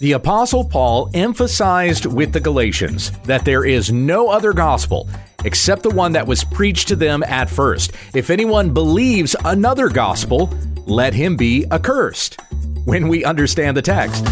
The 0.00 0.12
Apostle 0.12 0.64
Paul 0.64 1.10
emphasized 1.12 2.06
with 2.06 2.32
the 2.32 2.40
Galatians 2.40 3.10
that 3.24 3.44
there 3.44 3.66
is 3.66 3.92
no 3.92 4.30
other 4.30 4.54
gospel 4.54 5.06
except 5.44 5.82
the 5.82 5.90
one 5.90 6.12
that 6.12 6.26
was 6.26 6.42
preached 6.42 6.88
to 6.88 6.96
them 6.96 7.22
at 7.24 7.50
first. 7.50 7.92
If 8.14 8.30
anyone 8.30 8.72
believes 8.72 9.36
another 9.44 9.90
gospel, 9.90 10.46
let 10.86 11.12
him 11.12 11.36
be 11.36 11.66
accursed. 11.70 12.40
When 12.86 13.08
we 13.08 13.24
understand 13.24 13.76
the 13.76 13.82
text, 13.82 14.24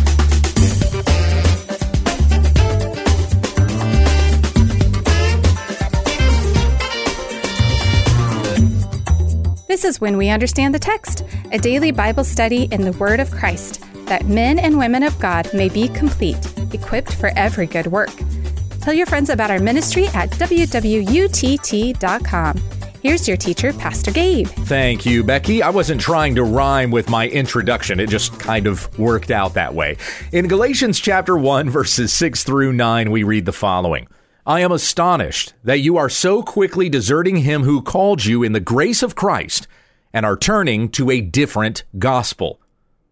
This 9.68 9.84
is 9.84 10.00
When 10.00 10.16
We 10.16 10.30
Understand 10.30 10.74
the 10.74 10.78
Text, 10.78 11.24
a 11.52 11.58
daily 11.58 11.90
Bible 11.90 12.24
study 12.24 12.68
in 12.72 12.80
the 12.80 12.92
Word 12.92 13.20
of 13.20 13.30
Christ 13.30 13.84
that 14.08 14.26
men 14.26 14.58
and 14.58 14.78
women 14.78 15.02
of 15.02 15.18
God 15.18 15.48
may 15.54 15.68
be 15.68 15.88
complete, 15.88 16.38
equipped 16.72 17.14
for 17.14 17.30
every 17.36 17.66
good 17.66 17.86
work. 17.86 18.10
Tell 18.80 18.94
your 18.94 19.06
friends 19.06 19.30
about 19.30 19.50
our 19.50 19.58
ministry 19.58 20.06
at 20.08 20.30
wwutt.com. 20.30 21.18
Here's 23.00 23.28
your 23.28 23.36
teacher, 23.36 23.72
Pastor 23.72 24.10
Gabe. 24.10 24.48
Thank 24.48 25.06
you, 25.06 25.22
Becky. 25.22 25.62
I 25.62 25.70
wasn't 25.70 26.00
trying 26.00 26.34
to 26.34 26.42
rhyme 26.42 26.90
with 26.90 27.08
my 27.08 27.28
introduction. 27.28 28.00
It 28.00 28.08
just 28.08 28.38
kind 28.40 28.66
of 28.66 28.98
worked 28.98 29.30
out 29.30 29.54
that 29.54 29.72
way. 29.72 29.96
In 30.32 30.48
Galatians 30.48 30.98
chapter 30.98 31.36
1, 31.36 31.70
verses 31.70 32.12
6 32.12 32.42
through 32.42 32.72
9, 32.72 33.10
we 33.12 33.22
read 33.22 33.44
the 33.44 33.52
following. 33.52 34.08
I 34.44 34.60
am 34.60 34.72
astonished 34.72 35.54
that 35.62 35.78
you 35.78 35.96
are 35.96 36.08
so 36.08 36.42
quickly 36.42 36.88
deserting 36.88 37.36
him 37.36 37.62
who 37.62 37.82
called 37.82 38.24
you 38.24 38.42
in 38.42 38.52
the 38.52 38.60
grace 38.60 39.02
of 39.02 39.14
Christ 39.14 39.68
and 40.12 40.26
are 40.26 40.36
turning 40.36 40.88
to 40.92 41.10
a 41.10 41.20
different 41.20 41.84
gospel. 41.98 42.60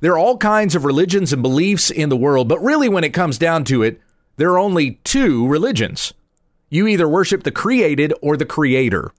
There 0.00 0.12
are 0.12 0.18
all 0.18 0.36
kinds 0.36 0.74
of 0.74 0.84
religions 0.84 1.32
and 1.32 1.42
beliefs 1.42 1.90
in 1.90 2.08
the 2.08 2.16
world, 2.16 2.48
but 2.48 2.62
really, 2.62 2.88
when 2.88 3.04
it 3.04 3.14
comes 3.14 3.38
down 3.38 3.64
to 3.64 3.82
it, 3.82 4.00
there 4.36 4.50
are 4.50 4.58
only 4.58 5.00
two 5.04 5.46
religions. 5.48 6.14
You 6.70 6.86
either 6.86 7.08
worship 7.08 7.42
the 7.42 7.50
created 7.50 8.12
or 8.22 8.36
the 8.36 8.46
creator. 8.46 9.12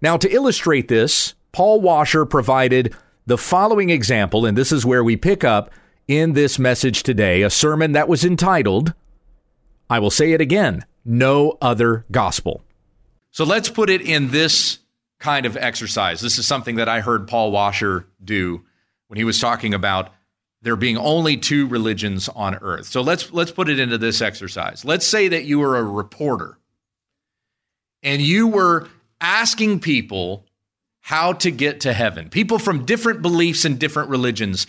Now, 0.00 0.16
to 0.18 0.32
illustrate 0.32 0.88
this, 0.88 1.34
Paul 1.52 1.80
Washer 1.80 2.26
provided 2.26 2.94
the 3.24 3.38
following 3.38 3.90
example, 3.90 4.46
and 4.46 4.56
this 4.56 4.70
is 4.70 4.86
where 4.86 5.02
we 5.02 5.16
pick 5.16 5.42
up 5.42 5.70
in 6.06 6.34
this 6.34 6.58
message 6.58 7.02
today 7.02 7.42
a 7.42 7.50
sermon 7.50 7.92
that 7.92 8.08
was 8.08 8.24
entitled, 8.24 8.94
I 9.90 9.98
will 9.98 10.10
say 10.10 10.32
it 10.32 10.40
again, 10.40 10.84
No 11.04 11.56
Other 11.60 12.04
Gospel. 12.10 12.62
So 13.32 13.44
let's 13.44 13.68
put 13.68 13.90
it 13.90 14.02
in 14.02 14.30
this 14.30 14.78
kind 15.18 15.46
of 15.46 15.56
exercise. 15.56 16.20
This 16.20 16.38
is 16.38 16.46
something 16.46 16.76
that 16.76 16.88
I 16.88 17.00
heard 17.00 17.26
Paul 17.26 17.50
Washer 17.50 18.06
do 18.22 18.65
when 19.08 19.18
he 19.18 19.24
was 19.24 19.40
talking 19.40 19.74
about 19.74 20.12
there 20.62 20.76
being 20.76 20.96
only 20.96 21.36
two 21.36 21.66
religions 21.66 22.28
on 22.30 22.56
earth. 22.56 22.86
So 22.86 23.00
let's 23.00 23.32
let's 23.32 23.52
put 23.52 23.68
it 23.68 23.78
into 23.78 23.98
this 23.98 24.20
exercise. 24.20 24.84
Let's 24.84 25.06
say 25.06 25.28
that 25.28 25.44
you 25.44 25.58
were 25.58 25.76
a 25.76 25.82
reporter 25.82 26.58
and 28.02 28.20
you 28.20 28.48
were 28.48 28.88
asking 29.20 29.80
people 29.80 30.46
how 31.00 31.32
to 31.34 31.50
get 31.50 31.80
to 31.82 31.92
heaven. 31.92 32.28
People 32.30 32.58
from 32.58 32.84
different 32.84 33.22
beliefs 33.22 33.64
and 33.64 33.78
different 33.78 34.10
religions. 34.10 34.66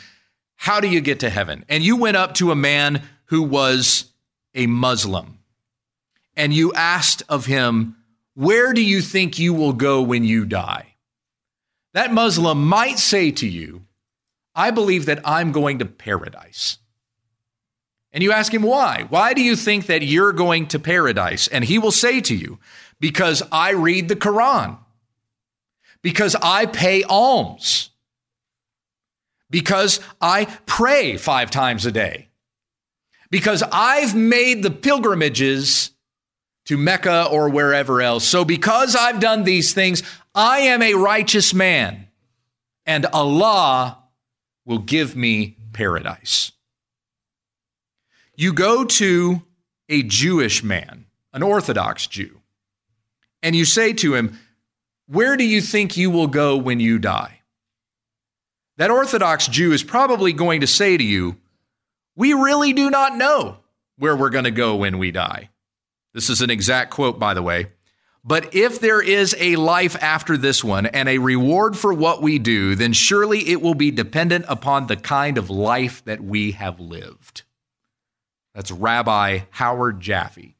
How 0.56 0.79
do 0.79 0.88
you 0.88 1.01
get 1.01 1.19
to 1.22 1.29
heaven? 1.29 1.66
And 1.67 1.83
you 1.83 1.97
went 1.97 2.17
up 2.17 2.35
to 2.35 2.51
a 2.51 2.56
man 2.56 3.01
who 3.25 3.41
was 3.41 4.12
a 4.53 4.67
Muslim 4.67 5.39
and 6.35 6.53
you 6.53 6.72
asked 6.73 7.23
of 7.28 7.47
him, 7.47 7.97
Where 8.35 8.72
do 8.73 8.83
you 8.83 9.01
think 9.01 9.39
you 9.39 9.53
will 9.53 9.73
go 9.73 10.01
when 10.01 10.23
you 10.23 10.45
die? 10.45 10.94
That 11.94 12.13
Muslim 12.13 12.67
might 12.67 13.00
say 13.00 13.31
to 13.31 13.47
you, 13.47 13.87
I 14.57 14.72
believe 14.72 15.06
that 15.06 15.22
I'm 15.23 15.51
going 15.51 15.78
to 15.79 15.85
paradise. 15.85 16.79
And 18.12 18.23
you 18.23 18.31
ask 18.31 18.51
him 18.51 18.63
why. 18.63 19.06
Why 19.09 19.35
do 19.35 19.44
you 19.44 19.56
think 19.56 19.85
that 19.85 20.01
you're 20.01 20.34
going 20.34 20.66
to 20.69 20.79
paradise? 20.79 21.47
And 21.47 21.63
he 21.63 21.78
will 21.78 21.91
say 21.91 22.19
to 22.22 22.35
you, 22.35 22.57
Because 23.00 23.44
I 23.51 23.72
read 23.72 24.09
the 24.09 24.16
Quran, 24.16 24.79
because 26.01 26.35
I 26.41 26.66
pay 26.66 27.03
alms, 27.03 27.91
because 29.51 30.00
I 30.19 30.45
pray 30.66 31.18
five 31.18 31.51
times 31.51 31.85
a 31.85 31.91
day, 31.91 32.29
because 33.29 33.63
I've 33.72 34.16
made 34.16 34.63
the 34.63 34.72
pilgrimages 34.72 35.91
to 36.66 36.78
Mecca 36.78 37.25
or 37.25 37.50
wherever 37.50 38.01
else. 38.01 38.25
So, 38.25 38.44
because 38.44 38.95
I've 38.95 39.19
done 39.19 39.44
these 39.44 39.74
things, 39.74 40.01
I 40.34 40.62
am 40.62 40.81
a 40.81 40.95
righteous 40.95 41.53
man, 41.53 42.07
and 42.88 43.06
Allah 43.06 44.00
will 44.67 44.79
give 44.79 45.16
me 45.16 45.55
paradise. 45.73 46.51
You 48.35 48.53
go 48.53 48.83
to 48.83 49.41
a 49.89 50.03
Jewish 50.03 50.61
man, 50.61 51.05
an 51.33 51.41
Orthodox 51.41 52.05
Jew, 52.05 52.41
and 53.41 53.56
you 53.56 53.66
say 53.66 53.94
to 53.94 54.13
him, 54.13 54.38
Where 55.07 55.38
do 55.38 55.45
you 55.45 55.61
think 55.61 55.97
you 55.97 56.11
will 56.11 56.27
go 56.27 56.57
when 56.57 56.79
you 56.79 57.00
die? 57.00 57.39
That 58.75 58.91
Orthodox 58.91 59.47
Jew 59.47 59.72
is 59.72 59.83
probably 59.83 60.33
going 60.33 60.61
to 60.61 60.67
say 60.67 60.97
to 60.97 61.03
you, 61.03 61.38
We 62.16 62.33
really 62.33 62.73
do 62.73 62.91
not 62.91 63.16
know 63.16 63.57
where 63.97 64.16
we're 64.16 64.29
going 64.29 64.44
to 64.44 64.51
go 64.51 64.75
when 64.75 65.00
we 65.00 65.11
die. 65.11 65.50
This 66.13 66.29
is 66.29 66.41
an 66.41 66.50
exact 66.50 66.91
quote, 66.91 67.17
by 67.17 67.33
the 67.33 67.41
way. 67.41 67.67
But 68.27 68.53
if 68.53 68.81
there 68.81 69.01
is 69.01 69.33
a 69.39 69.55
life 69.55 69.95
after 70.03 70.35
this 70.35 70.61
one 70.61 70.85
and 70.85 71.07
a 71.07 71.17
reward 71.17 71.77
for 71.77 71.93
what 71.93 72.21
we 72.21 72.39
do, 72.39 72.75
then 72.75 72.91
surely 72.91 73.47
it 73.47 73.61
will 73.61 73.73
be 73.73 73.89
dependent 73.89 74.43
upon 74.49 74.88
the 74.88 74.97
kind 74.97 75.38
of 75.38 75.49
life 75.49 76.03
that 76.03 76.21
we 76.21 76.51
have 76.51 76.81
lived. 76.81 77.43
That's 78.53 78.69
Rabbi 78.69 79.39
Howard 79.51 80.01
Jaffe. 80.01 80.57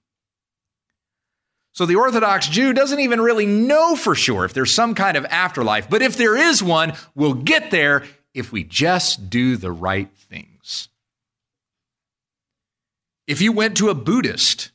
So 1.74 1.86
the 1.86 1.98
Orthodox 1.98 2.48
Jew 2.48 2.72
doesn't 2.72 3.02
even 3.02 3.20
really 3.20 3.46
know 3.46 3.98
for 3.98 4.16
sure 4.16 4.46
if 4.46 4.54
there's 4.54 4.74
some 4.74 4.96
kind 4.96 5.18
of 5.18 5.26
afterlife, 5.26 5.90
but 5.90 6.02
if 6.02 6.16
there 6.16 6.38
is 6.38 6.64
one, 6.64 6.94
we'll 7.16 7.34
get 7.34 7.70
there 7.70 8.06
if 8.34 8.54
we 8.54 8.64
just 8.64 9.30
do 9.30 9.58
the 9.58 9.74
right 9.74 10.10
things. 10.16 10.88
If 13.28 13.42
you 13.42 13.52
went 13.52 13.76
to 13.78 13.90
a 13.90 13.94
Buddhist 13.94 14.72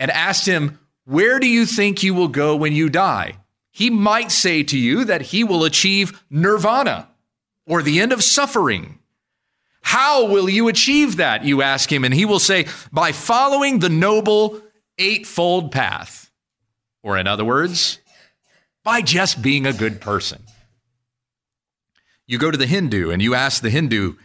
and 0.00 0.10
asked 0.10 0.46
him, 0.46 0.80
where 1.08 1.38
do 1.38 1.48
you 1.48 1.64
think 1.64 2.02
you 2.02 2.12
will 2.12 2.28
go 2.28 2.54
when 2.54 2.74
you 2.74 2.90
die? 2.90 3.38
He 3.70 3.88
might 3.88 4.30
say 4.30 4.62
to 4.64 4.78
you 4.78 5.06
that 5.06 5.22
he 5.22 5.42
will 5.42 5.64
achieve 5.64 6.22
nirvana 6.28 7.08
or 7.66 7.80
the 7.80 7.98
end 7.98 8.12
of 8.12 8.22
suffering. 8.22 8.98
How 9.80 10.26
will 10.26 10.50
you 10.50 10.68
achieve 10.68 11.16
that? 11.16 11.44
You 11.44 11.62
ask 11.62 11.90
him, 11.90 12.04
and 12.04 12.12
he 12.12 12.26
will 12.26 12.38
say, 12.38 12.66
by 12.92 13.12
following 13.12 13.78
the 13.78 13.88
noble 13.88 14.60
eightfold 14.98 15.72
path. 15.72 16.30
Or, 17.02 17.16
in 17.16 17.26
other 17.26 17.44
words, 17.44 18.00
by 18.84 19.00
just 19.00 19.40
being 19.40 19.64
a 19.64 19.72
good 19.72 20.02
person. 20.02 20.42
You 22.26 22.36
go 22.36 22.50
to 22.50 22.58
the 22.58 22.66
Hindu 22.66 23.10
and 23.10 23.22
you 23.22 23.34
ask 23.34 23.62
the 23.62 23.70
Hindu 23.70 24.16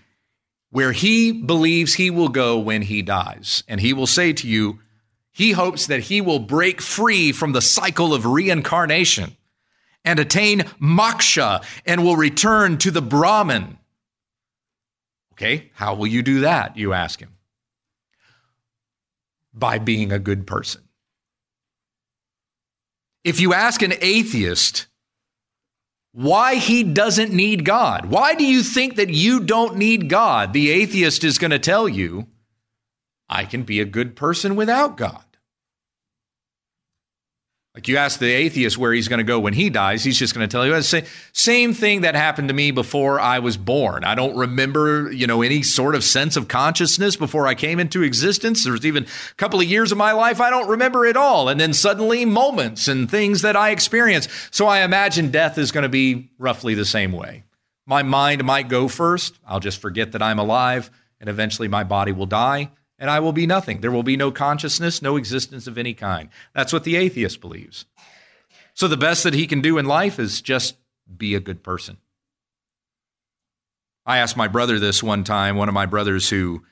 where 0.69 0.91
he 0.91 1.31
believes 1.31 1.93
he 1.93 2.09
will 2.09 2.27
go 2.27 2.59
when 2.59 2.81
he 2.81 3.01
dies. 3.01 3.63
And 3.69 3.79
he 3.79 3.93
will 3.93 4.07
say 4.07 4.33
to 4.33 4.47
you, 4.49 4.79
he 5.33 5.51
hopes 5.51 5.87
that 5.87 6.01
he 6.01 6.21
will 6.21 6.39
break 6.39 6.79
free 6.81 7.31
from 7.31 7.51
the 7.51 7.61
cycle 7.61 8.13
of 8.13 8.25
reincarnation 8.25 9.35
and 10.05 10.19
attain 10.19 10.59
moksha 10.79 11.63
and 11.85 12.03
will 12.03 12.15
return 12.15 12.77
to 12.77 12.91
the 12.91 13.01
Brahman. 13.01 13.79
Okay, 15.33 15.71
how 15.73 15.95
will 15.95 16.07
you 16.07 16.21
do 16.21 16.41
that? 16.41 16.77
You 16.77 16.93
ask 16.93 17.19
him. 17.19 17.35
By 19.53 19.79
being 19.79 20.11
a 20.11 20.19
good 20.19 20.45
person. 20.45 20.83
If 23.23 23.39
you 23.39 23.53
ask 23.53 23.81
an 23.81 23.93
atheist 24.01 24.87
why 26.11 26.55
he 26.55 26.83
doesn't 26.83 27.33
need 27.33 27.65
God, 27.65 28.05
why 28.05 28.35
do 28.35 28.45
you 28.45 28.61
think 28.61 28.97
that 28.97 29.09
you 29.09 29.39
don't 29.39 29.77
need 29.77 30.09
God? 30.09 30.53
The 30.53 30.69
atheist 30.69 31.23
is 31.23 31.39
going 31.39 31.51
to 31.51 31.59
tell 31.59 31.89
you 31.89 32.27
I 33.29 33.45
can 33.45 33.63
be 33.63 33.79
a 33.79 33.85
good 33.85 34.15
person 34.15 34.55
without 34.55 34.97
God. 34.97 35.23
Like 37.75 37.87
you 37.87 37.97
ask 37.97 38.19
the 38.19 38.31
atheist 38.31 38.77
where 38.77 38.93
he's 38.93 39.07
going 39.07 39.17
to 39.17 39.23
go 39.23 39.39
when 39.39 39.53
he 39.53 39.71
dies, 39.71 40.03
he's 40.03 40.19
just 40.19 40.35
going 40.35 40.47
to 40.47 40.51
tell 40.51 40.63
you 40.63 40.73
the 40.73 41.07
same 41.31 41.73
thing 41.73 42.01
that 42.01 42.13
happened 42.13 42.49
to 42.49 42.53
me 42.53 42.69
before 42.69 43.19
I 43.19 43.39
was 43.39 43.57
born. 43.57 44.03
I 44.03 44.13
don't 44.13 44.37
remember, 44.37 45.11
you 45.11 45.25
know, 45.25 45.41
any 45.41 45.63
sort 45.63 45.95
of 45.95 46.03
sense 46.03 46.37
of 46.37 46.47
consciousness 46.47 47.15
before 47.15 47.47
I 47.47 47.55
came 47.55 47.79
into 47.79 48.03
existence. 48.03 48.63
There's 48.63 48.85
even 48.85 49.05
a 49.05 49.35
couple 49.37 49.59
of 49.59 49.65
years 49.65 49.91
of 49.91 49.97
my 49.97 50.11
life 50.11 50.39
I 50.39 50.51
don't 50.51 50.69
remember 50.69 51.07
at 51.07 51.17
all, 51.17 51.49
and 51.49 51.59
then 51.59 51.73
suddenly 51.73 52.25
moments 52.25 52.87
and 52.87 53.09
things 53.09 53.41
that 53.41 53.55
I 53.55 53.71
experience. 53.71 54.27
So 54.51 54.67
I 54.67 54.81
imagine 54.81 55.31
death 55.31 55.57
is 55.57 55.71
going 55.71 55.81
to 55.81 55.89
be 55.89 56.29
roughly 56.37 56.75
the 56.75 56.85
same 56.85 57.11
way. 57.11 57.43
My 57.87 58.03
mind 58.03 58.43
might 58.43 58.69
go 58.69 58.87
first. 58.87 59.39
I'll 59.47 59.59
just 59.59 59.81
forget 59.81 60.11
that 60.11 60.21
I'm 60.21 60.37
alive, 60.37 60.91
and 61.19 61.27
eventually 61.27 61.69
my 61.69 61.83
body 61.83 62.11
will 62.11 62.27
die 62.27 62.69
and 62.99 63.09
I 63.09 63.19
will 63.19 63.33
be 63.33 63.47
nothing. 63.47 63.81
There 63.81 63.91
will 63.91 64.03
be 64.03 64.17
no 64.17 64.31
consciousness, 64.31 65.01
no 65.01 65.17
existence 65.17 65.67
of 65.67 65.77
any 65.77 65.93
kind. 65.93 66.29
That's 66.53 66.73
what 66.73 66.83
the 66.83 66.95
atheist 66.95 67.41
believes. 67.41 67.85
So 68.73 68.87
the 68.87 68.97
best 68.97 69.23
that 69.23 69.33
he 69.33 69.47
can 69.47 69.61
do 69.61 69.77
in 69.77 69.85
life 69.85 70.19
is 70.19 70.41
just 70.41 70.75
be 71.17 71.35
a 71.35 71.39
good 71.39 71.63
person. 71.63 71.97
I 74.05 74.17
asked 74.17 74.37
my 74.37 74.47
brother 74.47 74.79
this 74.79 75.01
one 75.01 75.23
time, 75.23 75.55
one 75.55 75.69
of 75.69 75.73
my 75.73 75.85
brothers 75.85 76.29
who 76.29 76.63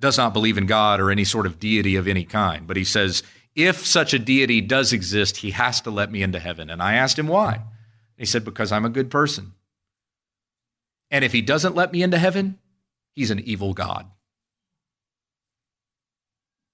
does 0.00 0.16
not 0.16 0.32
believe 0.32 0.58
in 0.58 0.66
God 0.66 1.00
or 1.00 1.10
any 1.10 1.24
sort 1.24 1.46
of 1.46 1.58
deity 1.58 1.96
of 1.96 2.08
any 2.08 2.24
kind, 2.24 2.66
but 2.66 2.76
he 2.76 2.84
says, 2.84 3.22
if 3.54 3.84
such 3.84 4.14
a 4.14 4.18
deity 4.18 4.60
does 4.60 4.92
exist, 4.92 5.38
he 5.38 5.50
has 5.50 5.80
to 5.82 5.90
let 5.90 6.10
me 6.10 6.22
into 6.22 6.38
heaven. 6.38 6.70
And 6.70 6.82
I 6.82 6.94
asked 6.94 7.18
him 7.18 7.28
why. 7.28 7.62
He 8.16 8.24
said, 8.24 8.44
because 8.44 8.72
I'm 8.72 8.84
a 8.84 8.90
good 8.90 9.10
person. 9.10 9.52
And 11.10 11.24
if 11.24 11.32
he 11.32 11.42
doesn't 11.42 11.74
let 11.74 11.92
me 11.92 12.02
into 12.02 12.18
heaven, 12.18 12.58
he's 13.14 13.30
an 13.30 13.40
evil 13.40 13.74
God 13.74 14.06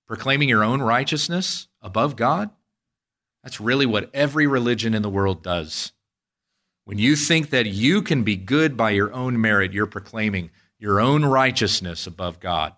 proclaiming 0.07 0.49
your 0.49 0.65
own 0.65 0.83
righteousness 0.83 1.69
above 1.83 2.17
God? 2.17 2.51
That's 3.43 3.61
really 3.61 3.87
what 3.87 4.11
every 4.13 4.47
religion 4.47 4.95
in 4.95 5.03
the 5.03 5.11
world 5.11 5.43
does. 5.43 5.93
When 6.85 6.99
you 6.99 7.17
think 7.17 7.51
that 7.51 7.67
you 7.67 8.03
can 8.03 8.23
be 8.23 8.37
good 8.37 8.77
by 8.77 8.91
your 8.91 9.13
own 9.13 9.41
merit, 9.41 9.73
you're 9.73 9.87
proclaiming 9.87 10.51
your 10.79 11.01
own 11.01 11.25
righteousness 11.25 12.07
above 12.07 12.41
God. 12.41 12.73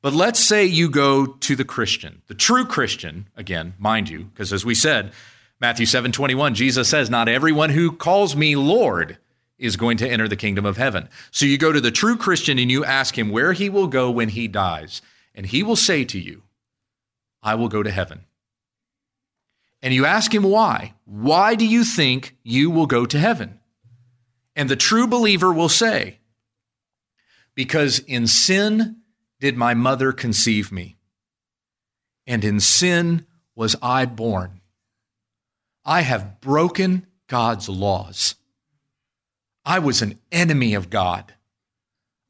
But 0.00 0.12
let's 0.12 0.38
say 0.38 0.64
you 0.64 0.88
go 0.90 1.26
to 1.26 1.56
the 1.56 1.64
Christian, 1.64 2.22
the 2.28 2.34
true 2.34 2.64
Christian, 2.64 3.28
again, 3.36 3.74
mind 3.78 4.08
you, 4.08 4.24
because 4.24 4.52
as 4.52 4.64
we 4.64 4.74
said, 4.74 5.12
Matthew 5.60 5.86
7 5.86 6.12
21, 6.12 6.54
Jesus 6.54 6.88
says, 6.88 7.10
Not 7.10 7.28
everyone 7.28 7.70
who 7.70 7.90
calls 7.90 8.36
me 8.36 8.54
Lord 8.54 9.18
is 9.58 9.76
going 9.76 9.96
to 9.98 10.08
enter 10.08 10.28
the 10.28 10.36
kingdom 10.36 10.64
of 10.64 10.76
heaven. 10.76 11.08
So 11.32 11.46
you 11.46 11.58
go 11.58 11.72
to 11.72 11.80
the 11.80 11.90
true 11.90 12.16
Christian 12.16 12.60
and 12.60 12.70
you 12.70 12.84
ask 12.84 13.18
him 13.18 13.30
where 13.30 13.52
he 13.52 13.68
will 13.68 13.88
go 13.88 14.10
when 14.10 14.28
he 14.28 14.46
dies 14.46 15.02
and 15.38 15.46
he 15.46 15.62
will 15.62 15.76
say 15.76 16.04
to 16.04 16.18
you, 16.18 16.42
I 17.44 17.54
will 17.54 17.68
go 17.68 17.84
to 17.84 17.92
heaven. 17.92 18.24
And 19.80 19.94
you 19.94 20.04
ask 20.04 20.34
him 20.34 20.42
why. 20.42 20.94
Why 21.04 21.54
do 21.54 21.64
you 21.64 21.84
think 21.84 22.36
you 22.42 22.70
will 22.72 22.86
go 22.86 23.06
to 23.06 23.16
heaven? 23.16 23.60
And 24.56 24.68
the 24.68 24.74
true 24.74 25.06
believer 25.06 25.52
will 25.52 25.68
say, 25.68 26.18
Because 27.54 28.00
in 28.00 28.26
sin 28.26 28.96
did 29.38 29.56
my 29.56 29.74
mother 29.74 30.10
conceive 30.10 30.72
me, 30.72 30.96
and 32.26 32.44
in 32.44 32.58
sin 32.58 33.24
was 33.54 33.76
I 33.80 34.06
born. 34.06 34.60
I 35.84 36.00
have 36.00 36.40
broken 36.40 37.06
God's 37.28 37.68
laws. 37.68 38.34
I 39.64 39.78
was 39.78 40.02
an 40.02 40.18
enemy 40.32 40.74
of 40.74 40.90
God. 40.90 41.32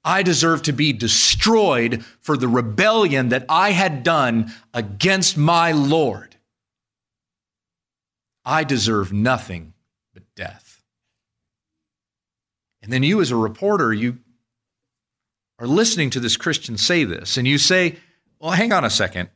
I 0.05 0.23
deserve 0.23 0.63
to 0.63 0.73
be 0.73 0.93
destroyed 0.93 2.05
for 2.21 2.37
the 2.37 2.49
rebellion 2.49 3.31
that 3.31 3.45
I 3.49 3.73
had 3.73 4.03
done 4.03 4.53
against 4.73 5.37
my 5.37 5.73
Lord. 5.73 6.37
I 8.45 8.65
deserve 8.65 9.13
nothing 9.13 9.75
but 10.15 10.23
death. 10.35 10.83
And 12.81 12.93
then 12.93 13.03
you, 13.03 13.21
as 13.21 13.31
a 13.31 13.37
reporter, 13.37 13.93
you 13.93 14.19
are 15.59 15.67
listening 15.67 16.11
to 16.11 16.21
this 16.21 16.37
Christian 16.37 16.79
say 16.79 17.05
this, 17.05 17.37
and 17.37 17.47
you 17.47 17.59
say, 17.59 17.97
Well, 18.39 18.53
hang 18.53 18.73
on 18.73 18.85
a 18.85 18.91
second. 18.91 19.29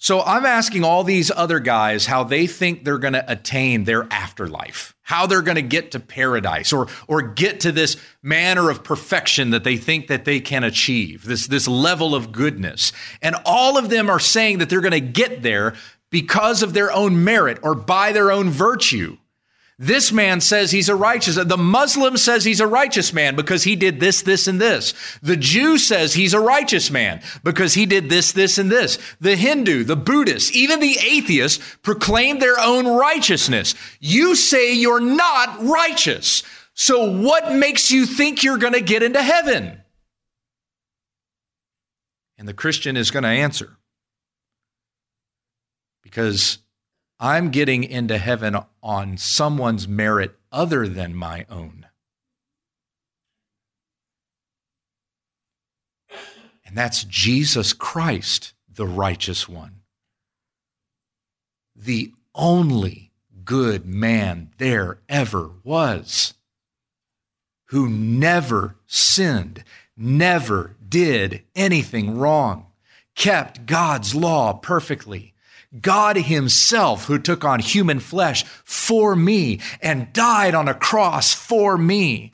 So 0.00 0.22
I'm 0.22 0.46
asking 0.46 0.84
all 0.84 1.02
these 1.02 1.32
other 1.32 1.58
guys 1.58 2.06
how 2.06 2.22
they 2.22 2.46
think 2.46 2.84
they're 2.84 2.98
going 2.98 3.14
to 3.14 3.30
attain 3.30 3.82
their 3.82 4.06
afterlife, 4.12 4.94
how 5.02 5.26
they're 5.26 5.42
going 5.42 5.56
to 5.56 5.62
get 5.62 5.90
to 5.90 6.00
paradise 6.00 6.72
or 6.72 6.86
or 7.08 7.20
get 7.20 7.60
to 7.60 7.72
this 7.72 7.96
manner 8.22 8.70
of 8.70 8.84
perfection 8.84 9.50
that 9.50 9.64
they 9.64 9.76
think 9.76 10.06
that 10.06 10.24
they 10.24 10.38
can 10.38 10.62
achieve, 10.62 11.24
this 11.24 11.48
this 11.48 11.66
level 11.66 12.14
of 12.14 12.30
goodness. 12.30 12.92
And 13.22 13.34
all 13.44 13.76
of 13.76 13.90
them 13.90 14.08
are 14.08 14.20
saying 14.20 14.58
that 14.58 14.70
they're 14.70 14.80
going 14.80 14.92
to 14.92 15.00
get 15.00 15.42
there 15.42 15.74
because 16.10 16.62
of 16.62 16.74
their 16.74 16.92
own 16.92 17.24
merit 17.24 17.58
or 17.62 17.74
by 17.74 18.12
their 18.12 18.30
own 18.30 18.50
virtue. 18.50 19.18
This 19.80 20.10
man 20.10 20.40
says 20.40 20.72
he's 20.72 20.88
a 20.88 20.96
righteous. 20.96 21.36
The 21.36 21.56
Muslim 21.56 22.16
says 22.16 22.44
he's 22.44 22.60
a 22.60 22.66
righteous 22.66 23.12
man 23.12 23.36
because 23.36 23.62
he 23.62 23.76
did 23.76 24.00
this, 24.00 24.22
this, 24.22 24.48
and 24.48 24.60
this. 24.60 24.92
The 25.22 25.36
Jew 25.36 25.78
says 25.78 26.14
he's 26.14 26.34
a 26.34 26.40
righteous 26.40 26.90
man 26.90 27.22
because 27.44 27.74
he 27.74 27.86
did 27.86 28.10
this, 28.10 28.32
this, 28.32 28.58
and 28.58 28.72
this. 28.72 28.98
The 29.20 29.36
Hindu, 29.36 29.84
the 29.84 29.94
Buddhist, 29.94 30.52
even 30.52 30.80
the 30.80 30.98
atheist 31.00 31.60
proclaim 31.82 32.40
their 32.40 32.58
own 32.58 32.88
righteousness. 32.88 33.76
You 34.00 34.34
say 34.34 34.74
you're 34.74 35.00
not 35.00 35.62
righteous. 35.62 36.42
So 36.74 37.12
what 37.12 37.54
makes 37.54 37.92
you 37.92 38.04
think 38.04 38.42
you're 38.42 38.58
going 38.58 38.72
to 38.72 38.80
get 38.80 39.04
into 39.04 39.22
heaven? 39.22 39.80
And 42.36 42.48
the 42.48 42.54
Christian 42.54 42.96
is 42.96 43.12
going 43.12 43.24
to 43.24 43.28
answer 43.28 43.76
because 46.02 46.58
I'm 47.20 47.50
getting 47.50 47.82
into 47.82 48.16
heaven 48.18 48.56
on 48.82 49.16
someone's 49.16 49.88
merit 49.88 50.36
other 50.52 50.86
than 50.86 51.14
my 51.14 51.46
own. 51.50 51.86
And 56.64 56.76
that's 56.76 57.04
Jesus 57.04 57.72
Christ, 57.72 58.52
the 58.68 58.86
righteous 58.86 59.48
one. 59.48 59.80
The 61.74 62.12
only 62.34 63.12
good 63.44 63.86
man 63.86 64.50
there 64.58 64.98
ever 65.08 65.50
was, 65.64 66.34
who 67.68 67.88
never 67.88 68.76
sinned, 68.86 69.64
never 69.96 70.76
did 70.86 71.42
anything 71.56 72.18
wrong, 72.18 72.66
kept 73.14 73.66
God's 73.66 74.14
law 74.14 74.52
perfectly 74.52 75.34
God 75.80 76.16
Himself, 76.16 77.04
who 77.04 77.18
took 77.18 77.44
on 77.44 77.60
human 77.60 78.00
flesh 78.00 78.44
for 78.64 79.14
me 79.14 79.60
and 79.82 80.12
died 80.12 80.54
on 80.54 80.68
a 80.68 80.74
cross 80.74 81.34
for 81.34 81.76
me, 81.76 82.32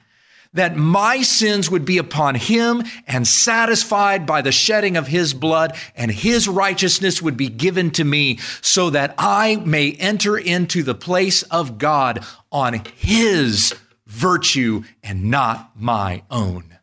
that 0.52 0.76
my 0.76 1.20
sins 1.20 1.68
would 1.68 1.84
be 1.84 1.98
upon 1.98 2.36
Him 2.36 2.84
and 3.08 3.26
satisfied 3.26 4.24
by 4.24 4.40
the 4.40 4.52
shedding 4.52 4.96
of 4.96 5.08
His 5.08 5.34
blood, 5.34 5.76
and 5.96 6.12
His 6.12 6.46
righteousness 6.46 7.20
would 7.20 7.36
be 7.36 7.48
given 7.48 7.90
to 7.92 8.04
me, 8.04 8.38
so 8.60 8.90
that 8.90 9.14
I 9.18 9.56
may 9.56 9.92
enter 9.92 10.38
into 10.38 10.84
the 10.84 10.94
place 10.94 11.42
of 11.44 11.76
God 11.78 12.24
on 12.52 12.82
His 12.96 13.74
virtue 14.06 14.84
and 15.02 15.24
not 15.24 15.72
my 15.74 16.22
own. 16.30 16.78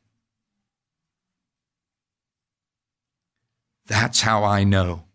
That's 3.87 4.21
how 4.21 4.43
I 4.43 4.65
know 4.65 5.05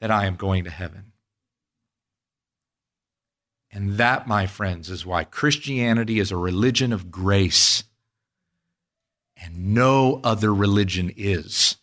that 0.00 0.10
I 0.10 0.26
am 0.26 0.36
going 0.36 0.64
to 0.64 0.70
heaven. 0.70 1.12
And 3.72 3.98
that, 3.98 4.26
my 4.26 4.46
friends, 4.46 4.90
is 4.90 5.06
why 5.06 5.24
Christianity 5.24 6.18
is 6.18 6.32
a 6.32 6.36
religion 6.36 6.92
of 6.92 7.10
grace. 7.10 7.84
And 9.36 9.74
no 9.74 10.20
other 10.24 10.52
religion 10.52 11.12
is. 11.16 11.76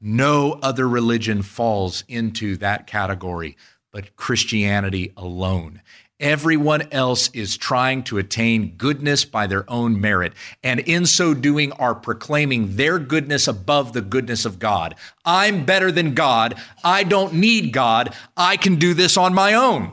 No 0.00 0.58
other 0.62 0.86
religion 0.86 1.42
falls 1.42 2.04
into 2.06 2.56
that 2.58 2.86
category 2.86 3.56
but 3.96 4.14
Christianity 4.14 5.14
alone. 5.16 5.80
Everyone 6.18 6.88
else 6.92 7.28
is 7.34 7.58
trying 7.58 8.02
to 8.04 8.16
attain 8.16 8.76
goodness 8.78 9.26
by 9.26 9.46
their 9.46 9.70
own 9.70 10.00
merit, 10.00 10.32
and 10.62 10.80
in 10.80 11.04
so 11.04 11.34
doing 11.34 11.72
are 11.72 11.94
proclaiming 11.94 12.76
their 12.76 12.98
goodness 12.98 13.46
above 13.46 13.92
the 13.92 14.00
goodness 14.00 14.46
of 14.46 14.58
God. 14.58 14.94
I'm 15.26 15.66
better 15.66 15.92
than 15.92 16.14
God. 16.14 16.54
I 16.82 17.02
don't 17.02 17.34
need 17.34 17.74
God. 17.74 18.14
I 18.34 18.56
can 18.56 18.76
do 18.76 18.94
this 18.94 19.18
on 19.18 19.34
my 19.34 19.52
own. 19.52 19.92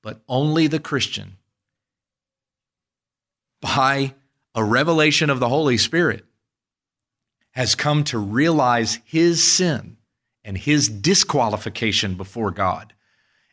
But 0.00 0.22
only 0.26 0.68
the 0.68 0.80
Christian, 0.80 1.36
by 3.60 4.14
a 4.54 4.64
revelation 4.64 5.28
of 5.28 5.38
the 5.38 5.50
Holy 5.50 5.76
Spirit, 5.76 6.24
has 7.50 7.74
come 7.74 8.04
to 8.04 8.16
realize 8.16 9.00
his 9.04 9.42
sin 9.44 9.98
and 10.44 10.56
his 10.56 10.88
disqualification 10.88 12.14
before 12.14 12.52
God 12.52 12.94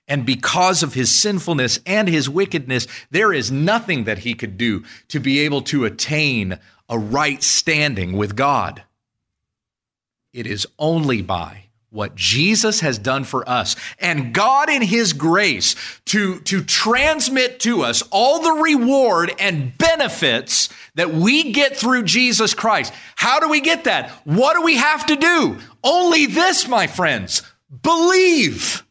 and 0.08 0.26
because 0.26 0.84
of 0.84 0.94
his 0.94 1.18
sinfulness 1.18 1.80
and 1.86 2.08
his 2.08 2.30
wickedness, 2.30 2.88
there 3.10 3.34
is 3.34 3.52
nothing 3.52 4.04
that 4.04 4.20
he 4.20 4.34
could 4.34 4.58
do 4.58 4.84
to 5.08 5.20
be 5.20 5.40
able 5.40 5.62
to 5.64 5.86
attain 5.86 6.60
a 6.90 7.00
right 7.00 7.42
standing 7.42 8.14
with 8.14 8.36
God. 8.36 8.84
It 10.32 10.46
is 10.46 10.68
only 10.78 11.22
by 11.22 11.66
what 11.90 12.14
Jesus 12.14 12.82
has 12.82 13.00
done 13.00 13.24
for 13.24 13.48
us 13.50 13.76
and 14.00 14.34
God 14.34 14.70
in 14.70 14.82
his 14.82 15.14
grace 15.14 15.76
to, 16.06 16.42
to 16.42 16.62
transmit 16.62 17.62
to 17.62 17.84
us 17.84 18.04
all 18.12 18.42
the 18.42 18.62
reward 18.62 19.34
and 19.40 19.76
benefits 19.78 20.68
that 20.96 21.14
we 21.14 21.54
get 21.54 21.78
through 21.78 22.04
Jesus 22.04 22.54
Christ. 22.54 22.94
How 23.16 23.40
do 23.40 23.50
we 23.50 23.62
get 23.62 23.86
that? 23.86 24.10
What 24.26 24.56
do 24.56 24.62
we 24.62 24.76
have 24.76 25.06
to 25.06 25.16
do? 25.16 25.58
Only 25.84 26.26
this, 26.26 26.68
my 26.68 26.86
friends. 26.86 27.42
Believe. 27.82 28.85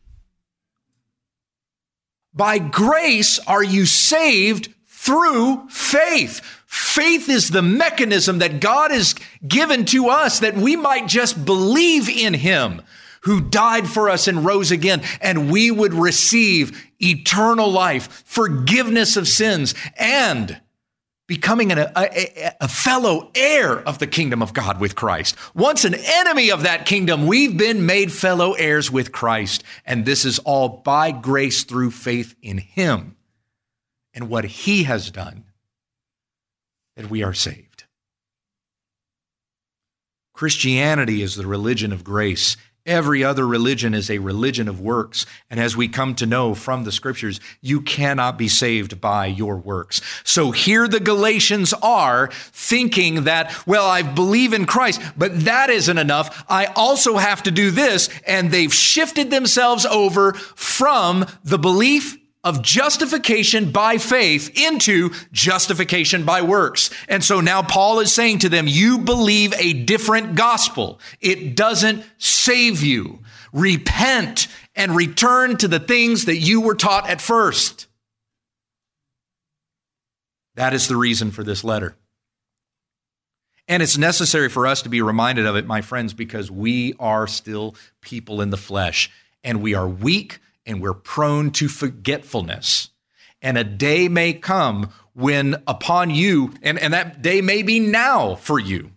By 2.35 2.59
grace 2.59 3.39
are 3.47 3.63
you 3.63 3.87
saved 3.87 4.75
through 4.89 5.69
faith. 5.69 6.41
Faith 6.67 7.29
is 7.29 7.51
the 7.51 7.63
mechanism 7.63 8.39
that 8.39 8.61
God 8.61 8.91
has 8.91 9.15
given 9.47 9.85
to 9.87 10.09
us 10.09 10.41
that 10.41 10.57
we 10.57 10.75
might 10.75 11.07
just 11.07 11.45
believe 11.45 12.09
in 12.09 12.35
Him 12.35 12.83
who 13.21 13.41
died 13.41 13.89
for 13.89 14.11
us 14.11 14.29
and 14.29 14.45
rose 14.45 14.71
again, 14.71 15.03
and 15.21 15.51
we 15.51 15.71
would 15.71 15.95
receive 15.95 16.91
eternal 17.01 17.71
life, 17.71 18.23
forgiveness 18.27 19.17
of 19.17 19.27
sins, 19.27 19.75
and 19.97 20.61
becoming 21.27 21.73
an, 21.73 21.79
a, 21.79 21.93
a, 21.97 22.57
a, 22.61 22.69
fellow 22.69 23.31
heir 23.35 23.81
of 23.81 23.99
the 23.99 24.07
kingdom 24.07 24.43
of 24.43 24.53
God 24.53 24.79
with 24.79 24.95
Christ. 24.95 25.37
Once 25.55 25.85
an 25.85 25.95
enemy 25.95 26.51
of 26.51 26.63
that 26.63 26.85
kingdom, 26.85 27.27
we've 27.27 27.57
been 27.57 27.87
made 27.87 28.13
fellow 28.13 28.53
heirs 28.53 28.91
with 28.91 29.11
Christ. 29.11 29.65
And 29.87 30.05
this 30.05 30.25
is 30.25 30.39
all 30.41 30.69
by 30.69 31.13
grace 31.13 31.65
through 31.65 31.93
faith 31.93 32.35
in 32.43 32.59
Him 32.59 33.17
and 34.13 34.29
what 34.29 34.45
He 34.45 34.85
has 34.85 35.11
done 35.11 35.45
that 36.97 37.11
we 37.11 37.23
are 37.23 37.35
saved. 37.35 37.85
Christianity 40.35 41.23
is 41.23 41.37
the 41.37 41.47
religion 41.47 41.93
of 41.93 42.05
grace. 42.05 42.57
Every 42.87 43.25
other 43.25 43.47
religion 43.47 43.95
is 43.95 44.11
a 44.11 44.19
religion 44.19 44.69
of 44.69 44.79
works. 44.79 45.25
And 45.51 45.59
as 45.59 45.75
we 45.75 45.89
come 45.89 46.15
to 46.17 46.27
know 46.27 46.55
from 46.55 46.85
the 46.85 46.93
scriptures, 46.93 47.41
you 47.63 47.81
cannot 47.81 48.37
be 48.37 48.47
saved 48.47 49.01
by 49.01 49.25
your 49.25 49.57
works. 49.57 50.03
So 50.23 50.51
here 50.51 50.87
the 50.87 51.01
Galatians 51.01 51.73
are 51.83 52.29
thinking 52.33 53.25
that, 53.25 53.67
well, 53.67 53.87
I 53.87 54.03
believe 54.03 54.53
in 54.53 54.67
Christ, 54.67 55.01
but 55.17 55.45
that 55.47 55.71
isn't 55.71 55.97
enough. 55.97 56.45
I 56.47 56.67
also 56.67 57.17
have 57.17 57.43
to 57.45 57.51
do 57.51 57.71
this. 57.71 58.11
And 58.27 58.51
they've 58.51 58.75
shifted 58.75 59.31
themselves 59.31 59.87
over 59.87 60.35
from 60.35 61.25
the 61.43 61.59
belief 61.59 62.19
of 62.45 62.63
justification 62.63 63.71
by 63.71 63.99
faith 63.99 64.57
into 64.57 65.11
justification 65.33 66.25
by 66.25 66.43
works. 66.43 66.91
And 67.09 67.25
so 67.25 67.41
now 67.41 67.63
Paul 67.63 68.01
is 68.01 68.13
saying 68.13 68.41
to 68.41 68.49
them, 68.49 68.67
you 68.69 68.99
believe 68.99 69.55
a 69.55 69.73
different 69.73 70.37
gospel. 70.37 71.01
It 71.21 71.57
doesn't 71.57 72.05
save 72.19 72.83
you. 72.83 73.21
Repent 73.53 74.47
and 74.77 74.95
return 74.95 75.57
to 75.57 75.69
the 75.69 75.81
things 75.81 76.27
that 76.27 76.37
you 76.37 76.61
were 76.61 76.75
taught 76.75 77.09
at 77.09 77.21
first. 77.21 77.87
That 80.57 80.75
is 80.75 80.87
the 80.87 80.97
reason 80.97 81.31
for 81.31 81.43
this 81.43 81.65
letter. 81.65 81.97
And 83.67 83.83
it's 83.83 83.97
necessary 83.97 84.51
for 84.51 84.67
us 84.67 84.83
to 84.83 84.91
be 84.91 85.01
reminded 85.01 85.47
of 85.47 85.57
it, 85.57 85.67
my 85.67 85.81
friends, 85.81 86.13
because 86.13 86.51
we 86.51 86.95
are 87.01 87.27
still 87.27 87.75
people 88.03 88.43
in 88.43 88.51
the 88.51 88.59
flesh 88.59 89.11
and 89.43 89.63
we 89.63 89.75
are 89.75 89.89
weak 89.89 90.41
and 90.67 90.81
we're 90.81 90.95
prone 90.95 91.51
to 91.53 91.69
forgetfulness. 91.69 92.91
And 93.43 93.59
a 93.59 93.65
day 93.65 94.09
may 94.09 94.33
come 94.33 94.91
when 95.13 95.63
upon 95.67 96.11
you, 96.11 96.55
and, 96.63 96.79
and 96.79 96.93
that 96.93 97.23
day 97.23 97.41
may 97.41 97.63
be 97.63 97.79
now 97.79 98.35
for 98.35 98.59
you, 98.59 98.91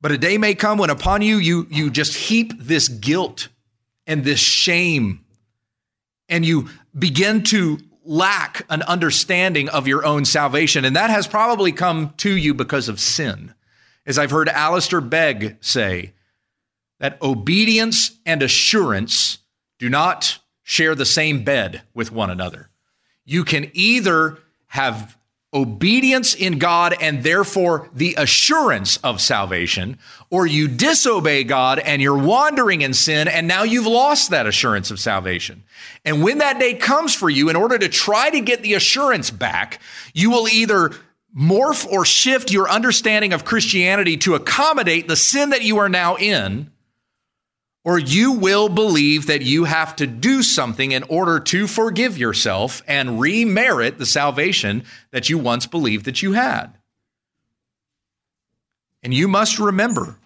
but 0.00 0.12
a 0.12 0.18
day 0.18 0.38
may 0.38 0.54
come 0.54 0.78
when 0.78 0.90
upon 0.90 1.22
you, 1.22 1.38
you, 1.38 1.66
you 1.70 1.90
just 1.90 2.14
heap 2.14 2.52
this 2.58 2.88
guilt 2.88 3.48
and 4.06 4.24
this 4.24 4.40
shame, 4.40 5.24
and 6.28 6.44
you 6.44 6.68
begin 6.96 7.42
to 7.44 7.78
lack 8.04 8.66
an 8.68 8.82
understanding 8.82 9.68
of 9.68 9.86
your 9.86 10.04
own 10.04 10.24
salvation. 10.24 10.84
And 10.84 10.96
that 10.96 11.10
has 11.10 11.26
probably 11.26 11.72
come 11.72 12.14
to 12.18 12.36
you 12.36 12.52
because 12.52 12.88
of 12.88 13.00
sin. 13.00 13.54
As 14.04 14.18
I've 14.18 14.32
heard 14.32 14.48
Alistair 14.48 15.00
Begg 15.00 15.56
say, 15.60 16.12
that 16.98 17.20
obedience 17.22 18.18
and 18.26 18.42
assurance 18.42 19.38
do 19.78 19.88
not 19.88 20.38
share 20.62 20.94
the 20.94 21.06
same 21.06 21.44
bed 21.44 21.82
with 21.94 22.12
one 22.12 22.30
another. 22.30 22.68
You 23.24 23.44
can 23.44 23.70
either 23.74 24.38
have 24.68 25.16
obedience 25.54 26.34
in 26.34 26.58
God 26.58 26.94
and 27.00 27.22
therefore 27.22 27.90
the 27.92 28.14
assurance 28.16 28.96
of 28.98 29.20
salvation, 29.20 29.98
or 30.30 30.46
you 30.46 30.66
disobey 30.66 31.44
God 31.44 31.78
and 31.78 32.00
you're 32.00 32.16
wandering 32.16 32.80
in 32.80 32.94
sin 32.94 33.28
and 33.28 33.46
now 33.46 33.62
you've 33.62 33.86
lost 33.86 34.30
that 34.30 34.46
assurance 34.46 34.90
of 34.90 34.98
salvation. 34.98 35.62
And 36.04 36.22
when 36.22 36.38
that 36.38 36.58
day 36.58 36.74
comes 36.74 37.14
for 37.14 37.28
you, 37.28 37.50
in 37.50 37.56
order 37.56 37.78
to 37.78 37.88
try 37.88 38.30
to 38.30 38.40
get 38.40 38.62
the 38.62 38.74
assurance 38.74 39.30
back, 39.30 39.80
you 40.14 40.30
will 40.30 40.48
either 40.48 40.92
morph 41.36 41.86
or 41.86 42.04
shift 42.04 42.50
your 42.50 42.68
understanding 42.70 43.32
of 43.32 43.44
Christianity 43.44 44.16
to 44.18 44.34
accommodate 44.34 45.06
the 45.06 45.16
sin 45.16 45.50
that 45.50 45.62
you 45.62 45.78
are 45.78 45.88
now 45.88 46.16
in, 46.16 46.70
or 47.84 47.98
you 47.98 48.32
will 48.32 48.68
believe 48.68 49.26
that 49.26 49.42
you 49.42 49.64
have 49.64 49.96
to 49.96 50.06
do 50.06 50.42
something 50.42 50.92
in 50.92 51.02
order 51.04 51.40
to 51.40 51.66
forgive 51.66 52.16
yourself 52.16 52.82
and 52.86 53.20
remerit 53.20 53.98
the 53.98 54.06
salvation 54.06 54.84
that 55.10 55.28
you 55.28 55.38
once 55.38 55.66
believed 55.66 56.04
that 56.04 56.22
you 56.22 56.32
had. 56.32 56.68
And 59.02 59.12
you 59.12 59.26
must 59.26 59.58
remember 59.58 60.16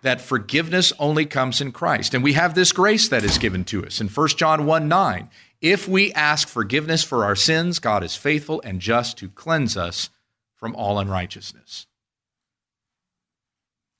that 0.00 0.20
forgiveness 0.20 0.92
only 0.98 1.26
comes 1.26 1.60
in 1.60 1.72
Christ. 1.72 2.14
And 2.14 2.24
we 2.24 2.32
have 2.32 2.54
this 2.54 2.72
grace 2.72 3.08
that 3.08 3.22
is 3.22 3.38
given 3.38 3.64
to 3.64 3.84
us 3.84 4.00
in 4.00 4.08
1 4.08 4.28
John 4.28 4.64
1 4.66 4.88
9. 4.88 5.30
If 5.60 5.86
we 5.86 6.12
ask 6.14 6.48
forgiveness 6.48 7.04
for 7.04 7.24
our 7.24 7.36
sins, 7.36 7.78
God 7.78 8.02
is 8.02 8.16
faithful 8.16 8.60
and 8.64 8.80
just 8.80 9.18
to 9.18 9.28
cleanse 9.28 9.76
us 9.76 10.10
from 10.56 10.74
all 10.74 10.98
unrighteousness. 10.98 11.86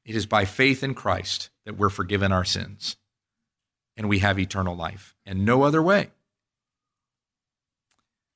It 0.05 0.17
is 0.17 0.27
by 0.27 0.45
faith 0.45 0.83
in 0.83 0.95
Christ 0.95 1.51
that 1.65 1.77
we're 1.77 1.89
forgiven 1.89 2.33
our 2.33 2.45
sins 2.45 2.97
and 3.97 4.09
we 4.09 4.21
have 4.21 4.39
eternal 4.39 4.75
life, 4.75 5.15
and 5.27 5.45
no 5.45 5.63
other 5.63 5.83
way. 5.83 6.11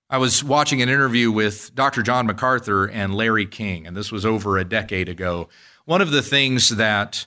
I 0.09 0.19
was 0.19 0.45
watching 0.45 0.83
an 0.83 0.89
interview 0.89 1.33
with 1.33 1.75
Dr. 1.75 2.03
John 2.03 2.27
MacArthur 2.27 2.89
and 2.89 3.15
Larry 3.15 3.47
King, 3.47 3.87
and 3.87 3.97
this 3.97 4.13
was 4.13 4.25
over 4.25 4.57
a 4.57 4.65
decade 4.65 5.09
ago. 5.09 5.49
One 5.85 6.01
of 6.01 6.13
the 6.13 6.23
things 6.23 6.69
that 6.71 7.27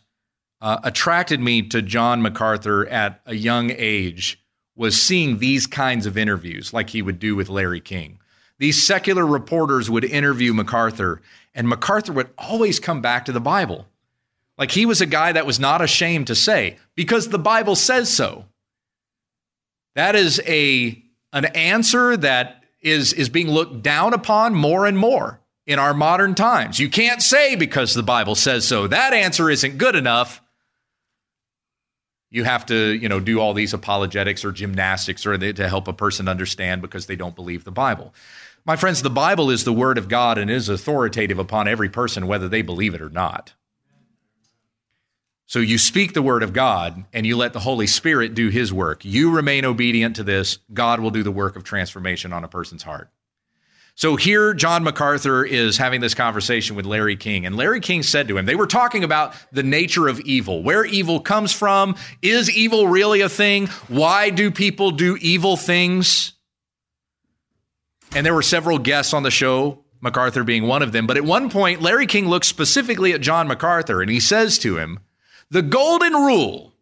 uh, 0.61 0.79
attracted 0.83 1.41
me 1.41 1.61
to 1.63 1.81
John 1.81 2.21
MacArthur 2.21 2.87
at 2.87 3.21
a 3.25 3.35
young 3.35 3.71
age 3.75 4.41
was 4.77 5.01
seeing 5.01 5.39
these 5.39 5.67
kinds 5.67 6.05
of 6.05 6.17
interviews, 6.17 6.71
like 6.71 6.91
he 6.91 7.01
would 7.01 7.19
do 7.19 7.35
with 7.35 7.49
Larry 7.49 7.81
King. 7.81 8.19
These 8.59 8.85
secular 8.85 9.25
reporters 9.25 9.89
would 9.89 10.05
interview 10.05 10.53
MacArthur, 10.53 11.21
and 11.53 11.67
MacArthur 11.67 12.13
would 12.13 12.29
always 12.37 12.79
come 12.79 13.01
back 13.01 13.25
to 13.25 13.33
the 13.33 13.41
Bible. 13.41 13.87
Like 14.59 14.71
he 14.71 14.85
was 14.85 14.99
a 14.99 15.05
guy 15.05 15.31
that 15.31 15.45
was 15.45 15.57
not 15.57 15.81
ashamed 15.81 16.27
to 16.27 16.35
say, 16.35 16.77
because 16.93 17.29
the 17.29 17.39
Bible 17.39 17.77
says 17.77 18.11
so. 18.11 18.45
That 19.95 20.15
is 20.15 20.41
a, 20.45 21.01
an 21.31 21.45
answer 21.45 22.17
that 22.17 22.63
is, 22.81 23.13
is 23.13 23.29
being 23.29 23.49
looked 23.49 23.81
down 23.81 24.13
upon 24.13 24.53
more 24.53 24.85
and 24.85 24.97
more 24.97 25.39
in 25.65 25.79
our 25.79 25.93
modern 25.93 26.35
times. 26.35 26.77
You 26.77 26.89
can't 26.89 27.21
say 27.21 27.55
because 27.55 27.93
the 27.93 28.03
Bible 28.03 28.35
says 28.35 28.67
so. 28.67 28.87
That 28.87 29.13
answer 29.13 29.49
isn't 29.49 29.77
good 29.77 29.95
enough. 29.95 30.41
You 32.29 32.43
have 32.43 32.65
to, 32.65 32.75
you 32.75 33.07
know, 33.07 33.21
do 33.21 33.39
all 33.39 33.53
these 33.53 33.73
apologetics 33.73 34.43
or 34.43 34.51
gymnastics 34.51 35.25
or 35.25 35.37
to 35.37 35.69
help 35.69 35.87
a 35.87 35.93
person 35.93 36.27
understand 36.27 36.81
because 36.81 37.05
they 37.05 37.15
don't 37.15 37.35
believe 37.35 37.63
the 37.63 37.71
Bible. 37.71 38.13
My 38.65 38.75
friends, 38.75 39.01
the 39.01 39.09
Bible 39.09 39.49
is 39.49 39.63
the 39.63 39.73
word 39.73 39.97
of 39.97 40.09
God 40.09 40.37
and 40.37 40.51
is 40.51 40.67
authoritative 40.67 41.39
upon 41.39 41.67
every 41.67 41.89
person, 41.89 42.27
whether 42.27 42.49
they 42.49 42.61
believe 42.61 42.93
it 42.93 43.01
or 43.01 43.09
not. 43.09 43.53
So 45.49 45.57
you 45.57 45.79
speak 45.79 46.13
the 46.13 46.21
word 46.21 46.43
of 46.43 46.53
God 46.53 47.05
and 47.11 47.25
you 47.25 47.35
let 47.35 47.53
the 47.53 47.59
Holy 47.59 47.87
Spirit 47.87 48.35
do 48.35 48.49
his 48.49 48.71
work. 48.71 49.03
You 49.03 49.31
remain 49.31 49.65
obedient 49.65 50.17
to 50.17 50.23
this. 50.23 50.59
God 50.71 50.99
will 50.99 51.09
do 51.09 51.23
the 51.23 51.31
work 51.31 51.55
of 51.55 51.63
transformation 51.63 52.31
on 52.33 52.43
a 52.43 52.47
person's 52.47 52.83
heart. 52.83 53.09
So 53.95 54.15
here, 54.15 54.53
John 54.53 54.83
MacArthur 54.83 55.43
is 55.43 55.75
having 55.75 56.01
this 56.01 56.13
conversation 56.13 56.75
with 56.75 56.85
Larry 56.85 57.15
King. 57.15 57.47
And 57.47 57.57
Larry 57.57 57.79
King 57.79 58.03
said 58.03 58.27
to 58.27 58.37
him, 58.37 58.45
they 58.45 58.53
were 58.53 58.67
talking 58.67 59.03
about 59.03 59.33
the 59.51 59.63
nature 59.63 60.07
of 60.07 60.19
evil, 60.19 60.61
where 60.61 60.85
evil 60.85 61.19
comes 61.19 61.51
from. 61.51 61.95
Is 62.21 62.55
evil 62.55 62.87
really 62.87 63.21
a 63.21 63.27
thing? 63.27 63.65
Why 63.87 64.29
do 64.29 64.51
people 64.51 64.91
do 64.91 65.17
evil 65.19 65.57
things? 65.57 66.33
And 68.13 68.23
there 68.23 68.35
were 68.35 68.43
several 68.43 68.77
guests 68.77 69.15
on 69.15 69.23
the 69.23 69.31
show, 69.31 69.83
MacArthur 69.99 70.43
being 70.43 70.67
one 70.67 70.83
of 70.83 70.91
them. 70.91 71.07
But 71.07 71.17
at 71.17 71.23
one 71.23 71.49
point, 71.49 71.81
Larry 71.81 72.05
King 72.05 72.27
looks 72.27 72.47
specifically 72.47 73.13
at 73.13 73.21
John 73.21 73.47
MacArthur 73.47 74.03
and 74.03 74.11
he 74.11 74.19
says 74.19 74.59
to 74.59 74.77
him, 74.77 74.99
the 75.51 75.61
golden 75.61 76.13
rule, 76.13 76.73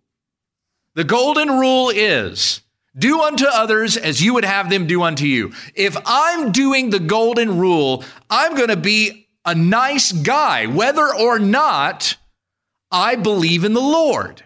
the 0.93 1.03
golden 1.03 1.49
rule 1.49 1.89
is 1.89 2.61
do 2.97 3.21
unto 3.21 3.45
others 3.45 3.95
as 3.95 4.21
you 4.21 4.33
would 4.33 4.45
have 4.45 4.69
them 4.69 4.87
do 4.87 5.03
unto 5.03 5.25
you. 5.25 5.53
If 5.75 5.95
I'm 6.05 6.51
doing 6.51 6.89
the 6.89 6.99
golden 6.99 7.59
rule, 7.59 8.03
I'm 8.29 8.55
going 8.55 8.69
to 8.69 8.77
be 8.77 9.27
a 9.45 9.53
nice 9.53 10.11
guy, 10.11 10.65
whether 10.65 11.13
or 11.13 11.39
not 11.39 12.17
I 12.91 13.15
believe 13.15 13.63
in 13.63 13.73
the 13.73 13.79
Lord. 13.79 14.43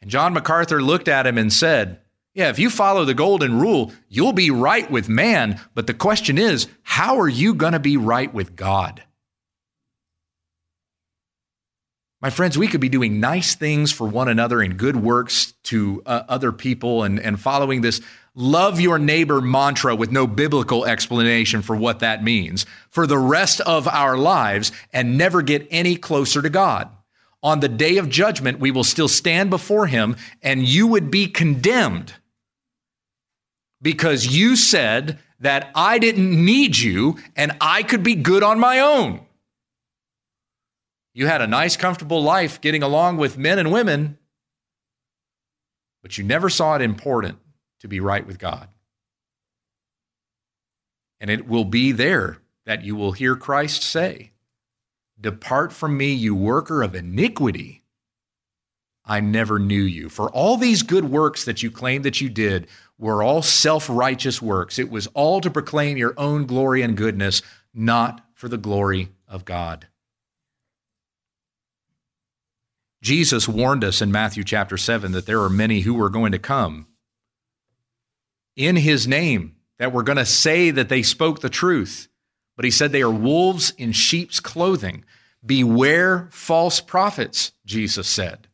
And 0.00 0.10
John 0.10 0.34
MacArthur 0.34 0.82
looked 0.82 1.08
at 1.08 1.26
him 1.26 1.38
and 1.38 1.52
said, 1.52 2.00
Yeah, 2.34 2.50
if 2.50 2.58
you 2.58 2.70
follow 2.70 3.04
the 3.04 3.14
golden 3.14 3.60
rule, 3.60 3.92
you'll 4.08 4.32
be 4.32 4.50
right 4.50 4.90
with 4.90 5.08
man. 5.08 5.60
But 5.74 5.86
the 5.86 5.94
question 5.94 6.38
is, 6.38 6.66
how 6.82 7.20
are 7.20 7.28
you 7.28 7.54
going 7.54 7.74
to 7.74 7.78
be 7.78 7.96
right 7.96 8.32
with 8.34 8.56
God? 8.56 9.02
My 12.22 12.30
friends, 12.30 12.56
we 12.56 12.68
could 12.68 12.80
be 12.80 12.88
doing 12.88 13.18
nice 13.18 13.56
things 13.56 13.90
for 13.90 14.06
one 14.06 14.28
another 14.28 14.60
and 14.60 14.76
good 14.78 14.94
works 14.94 15.54
to 15.64 16.04
uh, 16.06 16.22
other 16.28 16.52
people 16.52 17.02
and, 17.02 17.18
and 17.18 17.38
following 17.38 17.80
this 17.80 18.00
love 18.36 18.80
your 18.80 18.96
neighbor 18.96 19.40
mantra 19.40 19.96
with 19.96 20.12
no 20.12 20.28
biblical 20.28 20.84
explanation 20.84 21.62
for 21.62 21.74
what 21.74 21.98
that 21.98 22.22
means 22.22 22.64
for 22.88 23.08
the 23.08 23.18
rest 23.18 23.60
of 23.62 23.88
our 23.88 24.16
lives 24.16 24.70
and 24.92 25.18
never 25.18 25.42
get 25.42 25.66
any 25.72 25.96
closer 25.96 26.40
to 26.40 26.48
God. 26.48 26.88
On 27.42 27.58
the 27.58 27.68
day 27.68 27.96
of 27.96 28.08
judgment, 28.08 28.60
we 28.60 28.70
will 28.70 28.84
still 28.84 29.08
stand 29.08 29.50
before 29.50 29.88
him 29.88 30.14
and 30.44 30.62
you 30.62 30.86
would 30.86 31.10
be 31.10 31.26
condemned 31.26 32.14
because 33.82 34.28
you 34.28 34.54
said 34.54 35.18
that 35.40 35.72
I 35.74 35.98
didn't 35.98 36.30
need 36.44 36.78
you 36.78 37.18
and 37.34 37.50
I 37.60 37.82
could 37.82 38.04
be 38.04 38.14
good 38.14 38.44
on 38.44 38.60
my 38.60 38.78
own. 38.78 39.26
You 41.14 41.26
had 41.26 41.42
a 41.42 41.46
nice, 41.46 41.76
comfortable 41.76 42.22
life 42.22 42.60
getting 42.60 42.82
along 42.82 43.18
with 43.18 43.36
men 43.36 43.58
and 43.58 43.70
women, 43.70 44.18
but 46.02 46.16
you 46.16 46.24
never 46.24 46.48
saw 46.48 46.74
it 46.74 46.82
important 46.82 47.38
to 47.80 47.88
be 47.88 48.00
right 48.00 48.26
with 48.26 48.38
God. 48.38 48.68
And 51.20 51.30
it 51.30 51.46
will 51.46 51.64
be 51.64 51.92
there 51.92 52.38
that 52.64 52.84
you 52.84 52.96
will 52.96 53.12
hear 53.12 53.36
Christ 53.36 53.82
say, 53.82 54.32
Depart 55.20 55.72
from 55.72 55.96
me, 55.96 56.12
you 56.12 56.34
worker 56.34 56.82
of 56.82 56.94
iniquity. 56.94 57.82
I 59.04 59.20
never 59.20 59.58
knew 59.58 59.82
you. 59.82 60.08
For 60.08 60.30
all 60.30 60.56
these 60.56 60.82
good 60.82 61.04
works 61.04 61.44
that 61.44 61.62
you 61.62 61.70
claim 61.70 62.02
that 62.02 62.20
you 62.20 62.28
did 62.28 62.68
were 62.98 63.22
all 63.22 63.42
self 63.42 63.88
righteous 63.88 64.40
works. 64.40 64.78
It 64.78 64.90
was 64.90 65.08
all 65.08 65.40
to 65.40 65.50
proclaim 65.50 65.96
your 65.96 66.14
own 66.16 66.46
glory 66.46 66.82
and 66.82 66.96
goodness, 66.96 67.42
not 67.74 68.24
for 68.34 68.48
the 68.48 68.58
glory 68.58 69.08
of 69.28 69.44
God. 69.44 69.86
Jesus 73.02 73.48
warned 73.48 73.82
us 73.82 74.00
in 74.00 74.12
Matthew 74.12 74.44
chapter 74.44 74.76
7 74.76 75.10
that 75.12 75.26
there 75.26 75.42
are 75.42 75.50
many 75.50 75.80
who 75.80 75.94
were 75.94 76.08
going 76.08 76.32
to 76.32 76.38
come 76.38 76.86
in 78.54 78.76
his 78.76 79.08
name 79.08 79.56
that 79.78 79.92
were 79.92 80.04
going 80.04 80.18
to 80.18 80.24
say 80.24 80.70
that 80.70 80.88
they 80.88 81.02
spoke 81.02 81.40
the 81.40 81.50
truth. 81.50 82.08
But 82.54 82.64
he 82.64 82.70
said 82.70 82.92
they 82.92 83.02
are 83.02 83.10
wolves 83.10 83.72
in 83.76 83.90
sheep's 83.90 84.38
clothing. 84.38 85.04
Beware 85.44 86.28
false 86.30 86.80
prophets, 86.80 87.50
Jesus 87.66 88.06
said. 88.06 88.46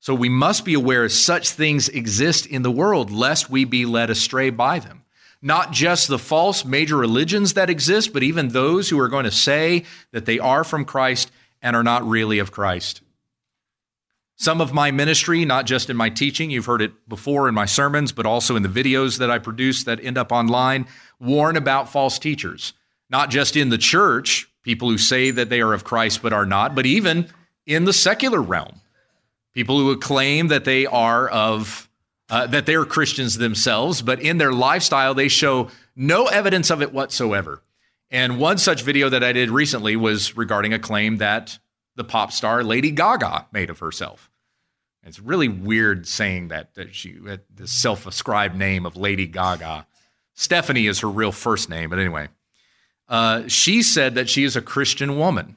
So 0.00 0.14
we 0.14 0.28
must 0.28 0.66
be 0.66 0.74
aware 0.74 1.08
such 1.08 1.50
things 1.50 1.88
exist 1.88 2.44
in 2.44 2.62
the 2.62 2.70
world, 2.70 3.10
lest 3.10 3.48
we 3.48 3.64
be 3.64 3.86
led 3.86 4.10
astray 4.10 4.50
by 4.50 4.78
them. 4.78 5.04
Not 5.40 5.72
just 5.72 6.08
the 6.08 6.18
false 6.18 6.64
major 6.66 6.96
religions 6.96 7.54
that 7.54 7.70
exist, 7.70 8.12
but 8.12 8.22
even 8.22 8.48
those 8.48 8.90
who 8.90 8.98
are 9.00 9.08
going 9.08 9.24
to 9.24 9.30
say 9.30 9.84
that 10.10 10.26
they 10.26 10.38
are 10.38 10.64
from 10.64 10.84
Christ 10.84 11.30
and 11.62 11.74
are 11.74 11.84
not 11.84 12.06
really 12.06 12.38
of 12.38 12.52
Christ. 12.52 13.00
Some 14.36 14.60
of 14.60 14.72
my 14.72 14.90
ministry, 14.90 15.44
not 15.44 15.66
just 15.66 15.90
in 15.90 15.96
my 15.96 16.08
teaching, 16.08 16.50
you've 16.50 16.66
heard 16.66 16.82
it 16.82 17.08
before 17.08 17.48
in 17.48 17.54
my 17.54 17.66
sermons, 17.66 18.12
but 18.12 18.26
also 18.26 18.56
in 18.56 18.62
the 18.62 18.68
videos 18.68 19.18
that 19.18 19.30
I 19.30 19.38
produce 19.38 19.84
that 19.84 20.02
end 20.02 20.18
up 20.18 20.32
online, 20.32 20.86
warn 21.20 21.56
about 21.56 21.90
false 21.90 22.18
teachers. 22.18 22.72
Not 23.10 23.30
just 23.30 23.56
in 23.56 23.68
the 23.68 23.78
church, 23.78 24.48
people 24.62 24.88
who 24.88 24.98
say 24.98 25.30
that 25.30 25.48
they 25.48 25.60
are 25.60 25.74
of 25.74 25.84
Christ 25.84 26.22
but 26.22 26.32
are 26.32 26.46
not, 26.46 26.74
but 26.74 26.86
even 26.86 27.28
in 27.66 27.84
the 27.84 27.92
secular 27.92 28.40
realm. 28.40 28.80
People 29.54 29.78
who 29.78 29.96
claim 29.98 30.48
that 30.48 30.64
they 30.64 30.86
are 30.86 31.28
of 31.28 31.88
uh, 32.30 32.46
that 32.46 32.64
they're 32.64 32.86
Christians 32.86 33.36
themselves, 33.36 34.00
but 34.00 34.18
in 34.18 34.38
their 34.38 34.52
lifestyle 34.52 35.12
they 35.12 35.28
show 35.28 35.68
no 35.94 36.26
evidence 36.26 36.70
of 36.70 36.80
it 36.80 36.90
whatsoever. 36.92 37.62
And 38.10 38.38
one 38.38 38.56
such 38.56 38.82
video 38.82 39.10
that 39.10 39.22
I 39.22 39.32
did 39.32 39.50
recently 39.50 39.96
was 39.96 40.34
regarding 40.36 40.72
a 40.72 40.78
claim 40.78 41.18
that 41.18 41.58
the 41.96 42.04
pop 42.04 42.32
star 42.32 42.62
Lady 42.62 42.90
Gaga 42.90 43.46
made 43.52 43.70
of 43.70 43.78
herself. 43.78 44.30
It's 45.04 45.18
really 45.18 45.48
weird 45.48 46.06
saying 46.06 46.48
that, 46.48 46.74
that 46.74 46.94
she 46.94 47.12
the 47.12 47.66
self-ascribed 47.66 48.56
name 48.56 48.86
of 48.86 48.96
Lady 48.96 49.26
Gaga. 49.26 49.86
Stephanie 50.34 50.86
is 50.86 51.00
her 51.00 51.08
real 51.10 51.32
first 51.32 51.68
name, 51.68 51.90
but 51.90 51.98
anyway. 51.98 52.28
Uh, 53.08 53.46
she 53.48 53.82
said 53.82 54.14
that 54.14 54.30
she 54.30 54.44
is 54.44 54.56
a 54.56 54.62
Christian 54.62 55.18
woman. 55.18 55.56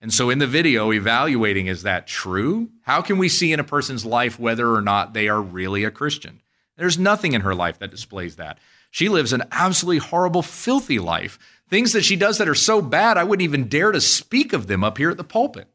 And 0.00 0.14
so 0.14 0.30
in 0.30 0.38
the 0.38 0.46
video, 0.46 0.92
evaluating 0.92 1.66
is 1.66 1.82
that 1.82 2.06
true? 2.06 2.70
How 2.82 3.02
can 3.02 3.18
we 3.18 3.28
see 3.28 3.52
in 3.52 3.60
a 3.60 3.64
person's 3.64 4.04
life 4.04 4.38
whether 4.38 4.72
or 4.72 4.82
not 4.82 5.12
they 5.12 5.28
are 5.28 5.42
really 5.42 5.84
a 5.84 5.90
Christian? 5.90 6.40
There's 6.76 6.98
nothing 6.98 7.32
in 7.32 7.40
her 7.40 7.54
life 7.54 7.78
that 7.80 7.90
displays 7.90 8.36
that. 8.36 8.58
She 8.90 9.08
lives 9.08 9.32
an 9.32 9.44
absolutely 9.50 9.98
horrible, 9.98 10.42
filthy 10.42 10.98
life. 10.98 11.38
Things 11.68 11.92
that 11.92 12.04
she 12.04 12.16
does 12.16 12.38
that 12.38 12.48
are 12.48 12.54
so 12.54 12.80
bad, 12.80 13.18
I 13.18 13.24
wouldn't 13.24 13.44
even 13.44 13.68
dare 13.68 13.92
to 13.92 14.00
speak 14.00 14.52
of 14.52 14.66
them 14.66 14.84
up 14.84 14.98
here 14.98 15.10
at 15.10 15.16
the 15.16 15.24
pulpit. 15.24 15.68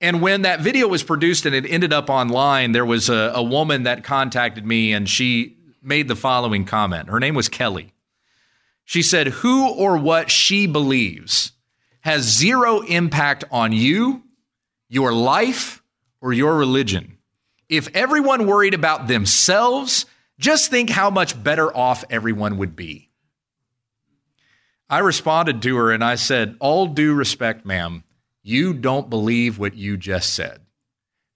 And 0.00 0.20
when 0.20 0.42
that 0.42 0.60
video 0.60 0.88
was 0.88 1.02
produced 1.02 1.46
and 1.46 1.54
it 1.54 1.64
ended 1.64 1.92
up 1.92 2.10
online, 2.10 2.72
there 2.72 2.84
was 2.84 3.08
a, 3.08 3.32
a, 3.34 3.42
woman 3.42 3.84
that 3.84 4.02
contacted 4.02 4.66
me 4.66 4.92
and 4.92 5.08
she 5.08 5.56
made 5.80 6.08
the 6.08 6.16
following 6.16 6.64
comment. 6.64 7.08
Her 7.08 7.20
name 7.20 7.36
was 7.36 7.48
Kelly. 7.48 7.92
She 8.84 9.02
said, 9.02 9.28
Who 9.28 9.70
or 9.70 9.96
what 9.96 10.28
she 10.28 10.66
believes 10.66 11.52
has 12.00 12.22
zero 12.22 12.80
impact 12.80 13.44
on 13.52 13.70
you, 13.70 14.24
your 14.88 15.12
life, 15.12 15.82
or 16.20 16.32
your 16.32 16.56
religion. 16.56 17.18
If 17.68 17.88
everyone 17.94 18.46
worried 18.46 18.74
about 18.74 19.06
themselves, 19.06 20.04
just 20.38 20.68
think 20.68 20.90
how 20.90 21.10
much 21.10 21.40
better 21.40 21.74
off 21.74 22.04
everyone 22.10 22.58
would 22.58 22.74
be. 22.74 23.11
I 24.92 24.98
responded 24.98 25.62
to 25.62 25.76
her 25.76 25.90
and 25.90 26.04
I 26.04 26.16
said, 26.16 26.54
All 26.60 26.86
due 26.86 27.14
respect, 27.14 27.66
ma'am 27.66 28.04
you 28.42 28.74
don't 28.74 29.08
believe 29.08 29.58
what 29.58 29.74
you 29.76 29.96
just 29.96 30.34
said. 30.34 30.60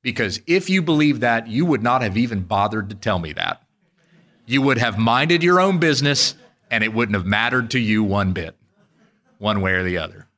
Because 0.02 0.40
if 0.46 0.68
you 0.68 0.82
believe 0.82 1.20
that, 1.20 1.46
you 1.48 1.64
would 1.64 1.82
not 1.82 2.02
have 2.02 2.16
even 2.16 2.42
bothered 2.42 2.90
to 2.90 2.96
tell 2.96 3.18
me 3.18 3.32
that. 3.32 3.62
You 4.44 4.62
would 4.62 4.78
have 4.78 4.98
minded 4.98 5.42
your 5.42 5.60
own 5.60 5.78
business 5.78 6.34
and 6.70 6.84
it 6.84 6.92
wouldn't 6.92 7.16
have 7.16 7.26
mattered 7.26 7.70
to 7.72 7.78
you 7.78 8.04
one 8.04 8.32
bit, 8.32 8.56
one 9.38 9.60
way 9.60 9.72
or 9.72 9.82
the 9.82 9.98
other. 9.98 10.28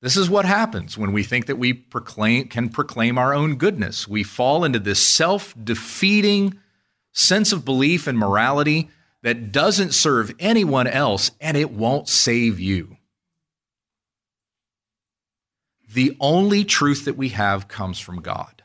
This 0.00 0.16
is 0.16 0.30
what 0.30 0.44
happens 0.44 0.96
when 0.96 1.12
we 1.12 1.24
think 1.24 1.46
that 1.46 1.56
we 1.56 1.72
proclaim, 1.72 2.48
can 2.48 2.68
proclaim 2.68 3.18
our 3.18 3.34
own 3.34 3.56
goodness. 3.56 4.06
We 4.06 4.22
fall 4.22 4.64
into 4.64 4.78
this 4.78 5.04
self 5.04 5.54
defeating 5.62 6.58
sense 7.12 7.52
of 7.52 7.64
belief 7.64 8.06
and 8.06 8.16
morality 8.16 8.90
that 9.28 9.52
doesn't 9.52 9.92
serve 9.92 10.34
anyone 10.38 10.86
else 10.86 11.32
and 11.38 11.54
it 11.54 11.70
won't 11.70 12.08
save 12.08 12.58
you. 12.58 12.96
The 15.92 16.16
only 16.18 16.64
truth 16.64 17.04
that 17.04 17.18
we 17.18 17.28
have 17.28 17.68
comes 17.68 17.98
from 17.98 18.22
God. 18.22 18.62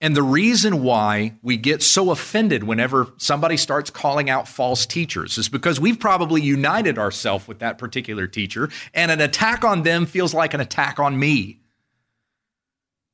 And 0.00 0.16
the 0.16 0.24
reason 0.24 0.82
why 0.82 1.36
we 1.40 1.56
get 1.56 1.84
so 1.84 2.10
offended 2.10 2.64
whenever 2.64 3.06
somebody 3.16 3.56
starts 3.56 3.90
calling 3.90 4.28
out 4.28 4.48
false 4.48 4.86
teachers 4.86 5.38
is 5.38 5.48
because 5.48 5.78
we've 5.78 6.00
probably 6.00 6.42
united 6.42 6.98
ourselves 6.98 7.46
with 7.46 7.60
that 7.60 7.78
particular 7.78 8.26
teacher, 8.26 8.70
and 8.92 9.12
an 9.12 9.20
attack 9.20 9.64
on 9.64 9.84
them 9.84 10.06
feels 10.06 10.34
like 10.34 10.52
an 10.52 10.60
attack 10.60 10.98
on 10.98 11.16
me. 11.16 11.60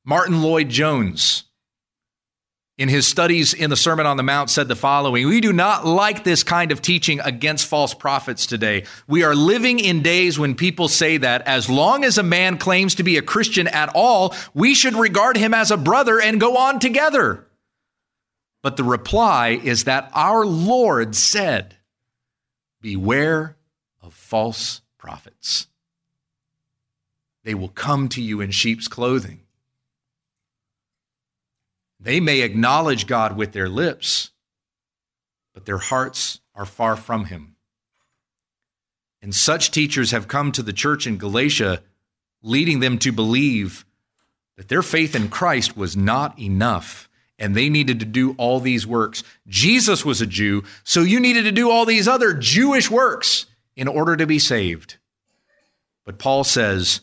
Martyn 0.06 0.40
Lloyd-Jones 0.40 1.44
in 2.82 2.88
his 2.88 3.06
studies 3.06 3.54
in 3.54 3.70
the 3.70 3.76
Sermon 3.76 4.06
on 4.06 4.16
the 4.16 4.24
Mount 4.24 4.50
said 4.50 4.66
the 4.66 4.74
following 4.74 5.28
We 5.28 5.40
do 5.40 5.52
not 5.52 5.86
like 5.86 6.24
this 6.24 6.42
kind 6.42 6.72
of 6.72 6.82
teaching 6.82 7.20
against 7.20 7.68
false 7.68 7.94
prophets 7.94 8.44
today. 8.44 8.86
We 9.06 9.22
are 9.22 9.36
living 9.36 9.78
in 9.78 10.02
days 10.02 10.36
when 10.36 10.56
people 10.56 10.88
say 10.88 11.16
that 11.18 11.42
as 11.42 11.70
long 11.70 12.02
as 12.02 12.18
a 12.18 12.24
man 12.24 12.58
claims 12.58 12.96
to 12.96 13.04
be 13.04 13.18
a 13.18 13.22
Christian 13.22 13.68
at 13.68 13.92
all, 13.94 14.34
we 14.52 14.74
should 14.74 14.94
regard 14.94 15.36
him 15.36 15.54
as 15.54 15.70
a 15.70 15.76
brother 15.76 16.20
and 16.20 16.40
go 16.40 16.56
on 16.56 16.80
together. 16.80 17.46
But 18.62 18.76
the 18.76 18.82
reply 18.82 19.60
is 19.62 19.84
that 19.84 20.10
our 20.12 20.44
Lord 20.44 21.14
said, 21.14 21.76
Beware 22.80 23.56
of 24.02 24.12
false 24.12 24.80
prophets. 24.98 25.68
They 27.44 27.54
will 27.54 27.68
come 27.68 28.08
to 28.08 28.20
you 28.20 28.40
in 28.40 28.50
sheep's 28.50 28.88
clothing 28.88 29.41
they 32.02 32.18
may 32.18 32.40
acknowledge 32.40 33.06
God 33.06 33.36
with 33.36 33.52
their 33.52 33.68
lips, 33.68 34.30
but 35.54 35.66
their 35.66 35.78
hearts 35.78 36.40
are 36.54 36.66
far 36.66 36.96
from 36.96 37.26
Him. 37.26 37.56
And 39.20 39.34
such 39.34 39.70
teachers 39.70 40.10
have 40.10 40.26
come 40.26 40.50
to 40.52 40.62
the 40.62 40.72
church 40.72 41.06
in 41.06 41.16
Galatia, 41.16 41.82
leading 42.42 42.80
them 42.80 42.98
to 42.98 43.12
believe 43.12 43.84
that 44.56 44.68
their 44.68 44.82
faith 44.82 45.14
in 45.14 45.28
Christ 45.28 45.76
was 45.76 45.96
not 45.96 46.38
enough 46.38 47.08
and 47.38 47.54
they 47.54 47.68
needed 47.68 48.00
to 48.00 48.06
do 48.06 48.34
all 48.38 48.60
these 48.60 48.86
works. 48.86 49.22
Jesus 49.46 50.04
was 50.04 50.20
a 50.20 50.26
Jew, 50.26 50.64
so 50.84 51.00
you 51.00 51.18
needed 51.18 51.44
to 51.44 51.52
do 51.52 51.70
all 51.70 51.84
these 51.84 52.06
other 52.06 52.34
Jewish 52.34 52.90
works 52.90 53.46
in 53.74 53.88
order 53.88 54.16
to 54.16 54.26
be 54.26 54.38
saved. 54.38 54.98
But 56.04 56.18
Paul 56.18 56.44
says, 56.44 57.00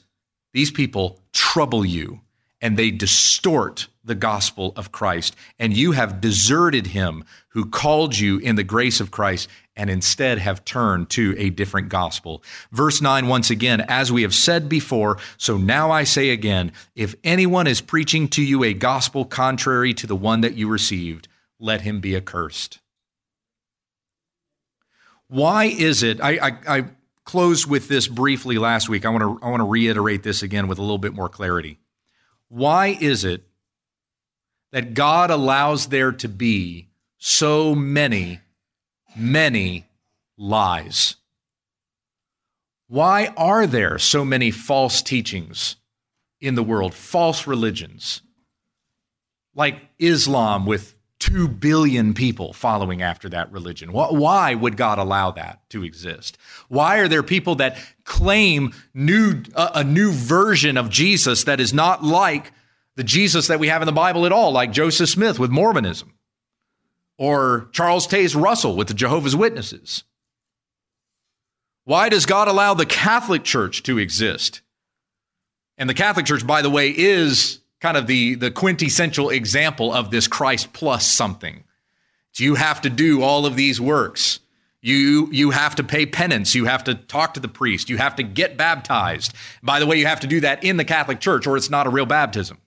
these 0.53 0.71
people 0.71 1.19
trouble 1.31 1.85
you 1.85 2.21
and 2.61 2.77
they 2.77 2.91
distort 2.91 3.87
the 4.03 4.15
gospel 4.15 4.73
of 4.75 4.91
Christ. 4.91 5.35
And 5.57 5.75
you 5.75 5.93
have 5.93 6.21
deserted 6.21 6.87
him 6.87 7.23
who 7.49 7.65
called 7.65 8.17
you 8.17 8.37
in 8.39 8.55
the 8.55 8.63
grace 8.63 8.99
of 8.99 9.11
Christ 9.11 9.47
and 9.75 9.89
instead 9.89 10.39
have 10.39 10.65
turned 10.65 11.09
to 11.11 11.35
a 11.37 11.49
different 11.49 11.89
gospel. 11.89 12.43
Verse 12.71 13.01
9, 13.01 13.27
once 13.27 13.49
again, 13.49 13.85
as 13.87 14.11
we 14.11 14.23
have 14.23 14.35
said 14.35 14.67
before, 14.67 15.17
so 15.37 15.57
now 15.57 15.89
I 15.91 16.03
say 16.03 16.31
again, 16.31 16.73
if 16.95 17.15
anyone 17.23 17.67
is 17.67 17.79
preaching 17.81 18.27
to 18.29 18.43
you 18.43 18.63
a 18.63 18.73
gospel 18.73 19.23
contrary 19.23 19.93
to 19.93 20.07
the 20.07 20.15
one 20.15 20.41
that 20.41 20.55
you 20.55 20.67
received, 20.67 21.27
let 21.59 21.81
him 21.81 22.01
be 22.01 22.15
accursed. 22.15 22.79
Why 25.27 25.65
is 25.65 26.03
it? 26.03 26.19
I, 26.19 26.39
I, 26.39 26.57
I 26.67 26.85
closed 27.23 27.69
with 27.69 27.87
this 27.87 28.07
briefly 28.07 28.57
last 28.57 28.89
week. 28.89 29.05
I 29.05 29.09
want 29.09 29.21
to 29.21 29.45
I 29.45 29.49
want 29.49 29.61
to 29.61 29.65
reiterate 29.65 30.23
this 30.23 30.41
again 30.41 30.67
with 30.67 30.79
a 30.79 30.81
little 30.81 30.97
bit 30.97 31.13
more 31.13 31.29
clarity. 31.29 31.77
Why 32.49 32.97
is 32.99 33.23
it 33.23 33.43
that 34.71 34.93
God 34.93 35.31
allows 35.31 35.87
there 35.87 36.11
to 36.11 36.27
be 36.27 36.89
so 37.17 37.73
many, 37.73 38.41
many 39.15 39.87
lies? 40.37 41.15
Why 42.87 43.27
are 43.37 43.67
there 43.67 43.99
so 43.99 44.25
many 44.25 44.49
false 44.49 45.01
teachings 45.03 45.75
in 46.41 46.55
the 46.55 46.63
world, 46.63 46.93
false 46.93 47.45
religions? 47.45 48.21
Like 49.53 49.81
Islam 49.99 50.65
with 50.65 50.98
2 51.29 51.47
billion 51.47 52.15
people 52.15 52.53
following 52.53 53.03
after 53.03 53.29
that 53.29 53.51
religion. 53.51 53.91
Why 53.91 54.55
would 54.55 54.75
God 54.75 54.97
allow 54.97 55.29
that 55.31 55.61
to 55.69 55.83
exist? 55.83 56.39
Why 56.69 56.97
are 56.97 57.07
there 57.07 57.21
people 57.21 57.53
that 57.55 57.77
claim 58.03 58.73
new, 58.95 59.43
a 59.55 59.83
new 59.83 60.11
version 60.11 60.75
of 60.75 60.89
Jesus 60.89 61.43
that 61.43 61.59
is 61.59 61.71
not 61.71 62.03
like 62.03 62.51
the 62.95 63.03
Jesus 63.03 63.45
that 63.45 63.59
we 63.59 63.67
have 63.67 63.83
in 63.83 63.85
the 63.85 63.91
Bible 63.91 64.25
at 64.25 64.31
all, 64.31 64.51
like 64.51 64.71
Joseph 64.71 65.07
Smith 65.07 65.37
with 65.37 65.51
Mormonism 65.51 66.15
or 67.19 67.69
Charles 67.73 68.07
Taze 68.07 68.35
Russell 68.35 68.75
with 68.75 68.87
the 68.87 68.95
Jehovah's 68.95 69.35
Witnesses? 69.35 70.05
Why 71.85 72.09
does 72.09 72.25
God 72.25 72.47
allow 72.47 72.73
the 72.73 72.87
Catholic 72.87 73.43
Church 73.43 73.83
to 73.83 73.99
exist? 73.99 74.61
And 75.77 75.87
the 75.87 75.93
Catholic 75.93 76.25
Church, 76.25 76.47
by 76.47 76.63
the 76.63 76.71
way, 76.71 76.89
is 76.89 77.59
kind 77.79 77.97
of 77.97 78.07
the, 78.07 78.35
the 78.35 78.51
quintessential 78.51 79.29
example 79.29 79.93
of 79.93 80.11
this 80.11 80.27
Christ 80.27 80.73
plus 80.73 81.05
something. 81.05 81.63
So 82.33 82.43
you 82.43 82.55
have 82.55 82.81
to 82.81 82.89
do 82.89 83.21
all 83.21 83.45
of 83.45 83.55
these 83.55 83.79
works. 83.79 84.39
You, 84.81 85.27
you 85.31 85.51
have 85.51 85.75
to 85.75 85.83
pay 85.83 86.05
penance. 86.05 86.55
You 86.55 86.65
have 86.65 86.85
to 86.85 86.95
talk 86.95 87.33
to 87.33 87.39
the 87.39 87.47
priest. 87.47 87.89
You 87.89 87.97
have 87.97 88.15
to 88.15 88.23
get 88.23 88.57
baptized. 88.57 89.33
By 89.61 89.79
the 89.79 89.85
way, 89.85 89.97
you 89.97 90.05
have 90.05 90.21
to 90.21 90.27
do 90.27 90.39
that 90.41 90.63
in 90.63 90.77
the 90.77 90.85
Catholic 90.85 91.19
Church 91.19 91.47
or 91.47 91.57
it's 91.57 91.69
not 91.69 91.87
a 91.87 91.89
real 91.89 92.05
baptism. 92.05 92.57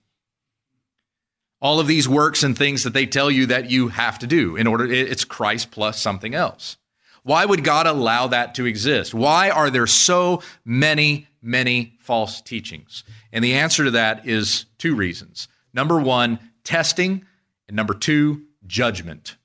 All 1.59 1.79
of 1.79 1.87
these 1.87 2.09
works 2.09 2.43
and 2.43 2.57
things 2.57 2.83
that 2.83 2.93
they 2.93 3.05
tell 3.05 3.31
you 3.31 3.45
that 3.47 3.71
you 3.71 3.87
have 3.87 4.19
to 4.19 4.27
do 4.27 4.57
in 4.57 4.67
order, 4.67 4.85
it's 4.85 5.23
Christ 5.23 5.71
plus 5.71 5.99
something 5.99 6.35
else. 6.35 6.77
Why 7.23 7.45
would 7.45 7.63
God 7.63 7.87
allow 7.87 8.27
that 8.27 8.55
to 8.55 8.65
exist? 8.65 9.13
Why 9.13 9.49
are 9.49 9.69
there 9.69 9.87
so 9.87 10.43
many, 10.65 11.27
many 11.43 11.97
false 11.99 12.41
teachings? 12.41 13.03
And 13.31 13.43
the 13.43 13.53
answer 13.53 13.83
to 13.83 13.91
that 13.91 14.27
is 14.27 14.65
two 14.77 14.95
reasons. 14.95 15.47
Number 15.73 15.99
one, 15.99 16.39
testing, 16.63 17.25
and 17.67 17.75
number 17.75 17.93
two, 17.93 18.43
judgment. 18.65 19.35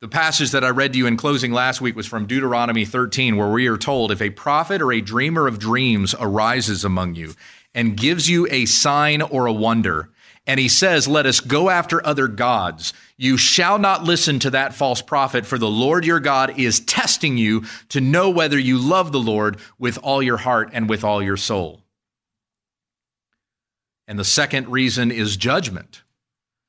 The 0.00 0.08
passage 0.08 0.50
that 0.50 0.64
I 0.64 0.68
read 0.68 0.92
to 0.92 0.98
you 0.98 1.06
in 1.06 1.16
closing 1.16 1.52
last 1.52 1.80
week 1.80 1.96
was 1.96 2.06
from 2.06 2.26
Deuteronomy 2.26 2.84
13, 2.84 3.36
where 3.36 3.48
we 3.48 3.66
are 3.68 3.78
told 3.78 4.12
if 4.12 4.20
a 4.20 4.28
prophet 4.28 4.82
or 4.82 4.92
a 4.92 5.00
dreamer 5.00 5.46
of 5.46 5.58
dreams 5.58 6.14
arises 6.20 6.84
among 6.84 7.14
you 7.14 7.34
and 7.74 7.96
gives 7.96 8.28
you 8.28 8.46
a 8.50 8.66
sign 8.66 9.22
or 9.22 9.46
a 9.46 9.52
wonder, 9.52 10.10
and 10.46 10.60
he 10.60 10.68
says, 10.68 11.08
Let 11.08 11.26
us 11.26 11.40
go 11.40 11.70
after 11.70 12.04
other 12.06 12.28
gods. 12.28 12.92
You 13.16 13.36
shall 13.36 13.78
not 13.78 14.04
listen 14.04 14.38
to 14.40 14.50
that 14.50 14.74
false 14.74 15.00
prophet, 15.00 15.46
for 15.46 15.58
the 15.58 15.68
Lord 15.68 16.04
your 16.04 16.20
God 16.20 16.58
is 16.58 16.80
testing 16.80 17.36
you 17.36 17.64
to 17.90 18.00
know 18.00 18.30
whether 18.30 18.58
you 18.58 18.78
love 18.78 19.12
the 19.12 19.20
Lord 19.20 19.58
with 19.78 19.98
all 20.02 20.22
your 20.22 20.36
heart 20.36 20.70
and 20.72 20.88
with 20.88 21.04
all 21.04 21.22
your 21.22 21.36
soul. 21.36 21.82
And 24.06 24.18
the 24.18 24.24
second 24.24 24.68
reason 24.68 25.10
is 25.10 25.36
judgment. 25.36 26.03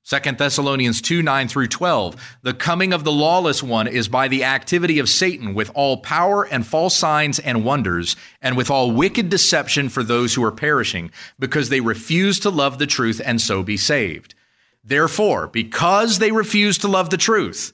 2 0.08 0.34
Thessalonians 0.34 1.02
2 1.02 1.24
9 1.24 1.48
through 1.48 1.68
12. 1.68 2.38
The 2.44 2.54
coming 2.54 2.94
of 2.94 3.04
the 3.04 3.12
lawless 3.12 3.64
one 3.64 3.88
is 3.88 4.08
by 4.08 4.28
the 4.28 4.44
activity 4.44 5.00
of 5.00 5.10
Satan 5.10 5.56
with 5.56 5.72
all 5.74 5.98
power 5.98 6.44
and 6.44 6.66
false 6.66 6.96
signs 6.96 7.40
and 7.40 7.66
wonders, 7.66 8.16
and 8.40 8.56
with 8.56 8.70
all 8.70 8.92
wicked 8.92 9.30
deception 9.30 9.90
for 9.90 10.04
those 10.04 10.36
who 10.36 10.44
are 10.44 10.52
perishing, 10.52 11.10
because 11.40 11.70
they 11.70 11.82
refuse 11.82 12.40
to 12.42 12.52
love 12.52 12.78
the 12.78 12.86
truth 12.86 13.20
and 13.26 13.42
so 13.42 13.64
be 13.64 13.78
saved. 13.78 14.36
Therefore, 14.84 15.48
because 15.48 16.20
they 16.20 16.32
refuse 16.32 16.78
to 16.80 16.88
love 16.88 17.10
the 17.10 17.18
truth, 17.18 17.74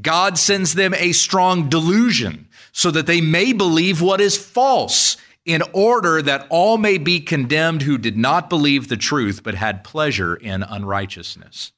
God 0.00 0.38
sends 0.38 0.74
them 0.74 0.94
a 0.94 1.10
strong 1.10 1.68
delusion 1.68 2.46
so 2.70 2.92
that 2.92 3.08
they 3.08 3.20
may 3.20 3.52
believe 3.52 4.00
what 4.00 4.20
is 4.20 4.36
false 4.36 5.16
in 5.44 5.62
order 5.72 6.22
that 6.22 6.46
all 6.50 6.78
may 6.78 6.98
be 6.98 7.20
condemned 7.20 7.82
who 7.82 7.98
did 7.98 8.16
not 8.16 8.48
believe 8.48 8.88
the 8.88 8.96
truth 8.96 9.42
but 9.42 9.54
had 9.54 9.84
pleasure 9.84 10.36
in 10.36 10.62
unrighteousness. 10.62 11.72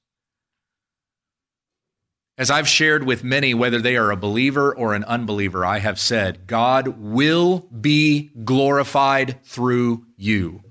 As 2.37 2.51
I've 2.51 2.69
shared 2.69 3.05
with 3.05 3.23
many, 3.23 3.55
whether 3.55 3.81
they 3.81 3.97
are 3.97 4.11
a 4.11 4.17
believer 4.17 4.75
or 4.75 4.95
an 4.95 5.05
unbeliever, 5.05 5.65
I 5.65 5.79
have 5.79 6.01
said, 6.01 6.49
God 6.49 6.89
will 6.99 7.61
be 7.81 8.33
glorified 8.45 9.45
through 9.45 10.05
you. 10.17 10.65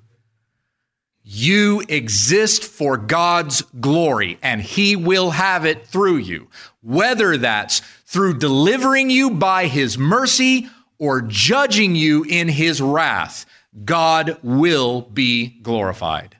You 1.23 1.82
exist 1.88 2.65
for 2.65 2.97
God's 2.97 3.62
glory, 3.79 4.38
and 4.41 4.62
He 4.62 4.97
will 4.97 5.32
have 5.32 5.65
it 5.65 5.88
through 5.88 6.17
you. 6.17 6.49
Whether 6.82 7.38
that's 7.38 7.79
through 8.06 8.39
delivering 8.39 9.10
you 9.10 9.32
by 9.32 9.67
His 9.67 9.97
mercy 9.97 10.67
or 10.99 11.21
judging 11.21 11.95
you 11.95 12.23
in 12.23 12.47
his 12.47 12.82
wrath, 12.82 13.45
God 13.84 14.38
will 14.43 15.01
be 15.01 15.60
glorified. 15.62 16.38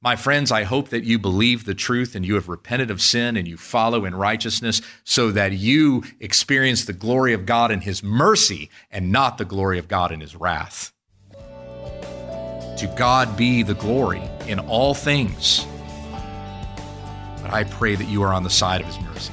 My 0.00 0.14
friends, 0.14 0.52
I 0.52 0.62
hope 0.62 0.90
that 0.90 1.02
you 1.02 1.18
believe 1.18 1.64
the 1.64 1.74
truth 1.74 2.14
and 2.14 2.24
you 2.24 2.34
have 2.34 2.48
repented 2.48 2.88
of 2.90 3.02
sin 3.02 3.36
and 3.36 3.48
you 3.48 3.56
follow 3.56 4.04
in 4.04 4.14
righteousness 4.14 4.80
so 5.02 5.32
that 5.32 5.52
you 5.52 6.04
experience 6.20 6.84
the 6.84 6.92
glory 6.92 7.32
of 7.32 7.46
God 7.46 7.72
in 7.72 7.80
his 7.80 8.00
mercy 8.02 8.70
and 8.92 9.10
not 9.10 9.38
the 9.38 9.44
glory 9.44 9.78
of 9.78 9.88
God 9.88 10.12
in 10.12 10.20
his 10.20 10.36
wrath. 10.36 10.92
To 11.32 12.94
God 12.96 13.36
be 13.36 13.64
the 13.64 13.74
glory 13.74 14.22
in 14.46 14.60
all 14.60 14.94
things. 14.94 15.66
But 17.42 17.52
I 17.52 17.64
pray 17.64 17.96
that 17.96 18.08
you 18.08 18.22
are 18.22 18.32
on 18.32 18.44
the 18.44 18.50
side 18.50 18.80
of 18.80 18.86
his 18.86 19.00
mercy. 19.00 19.32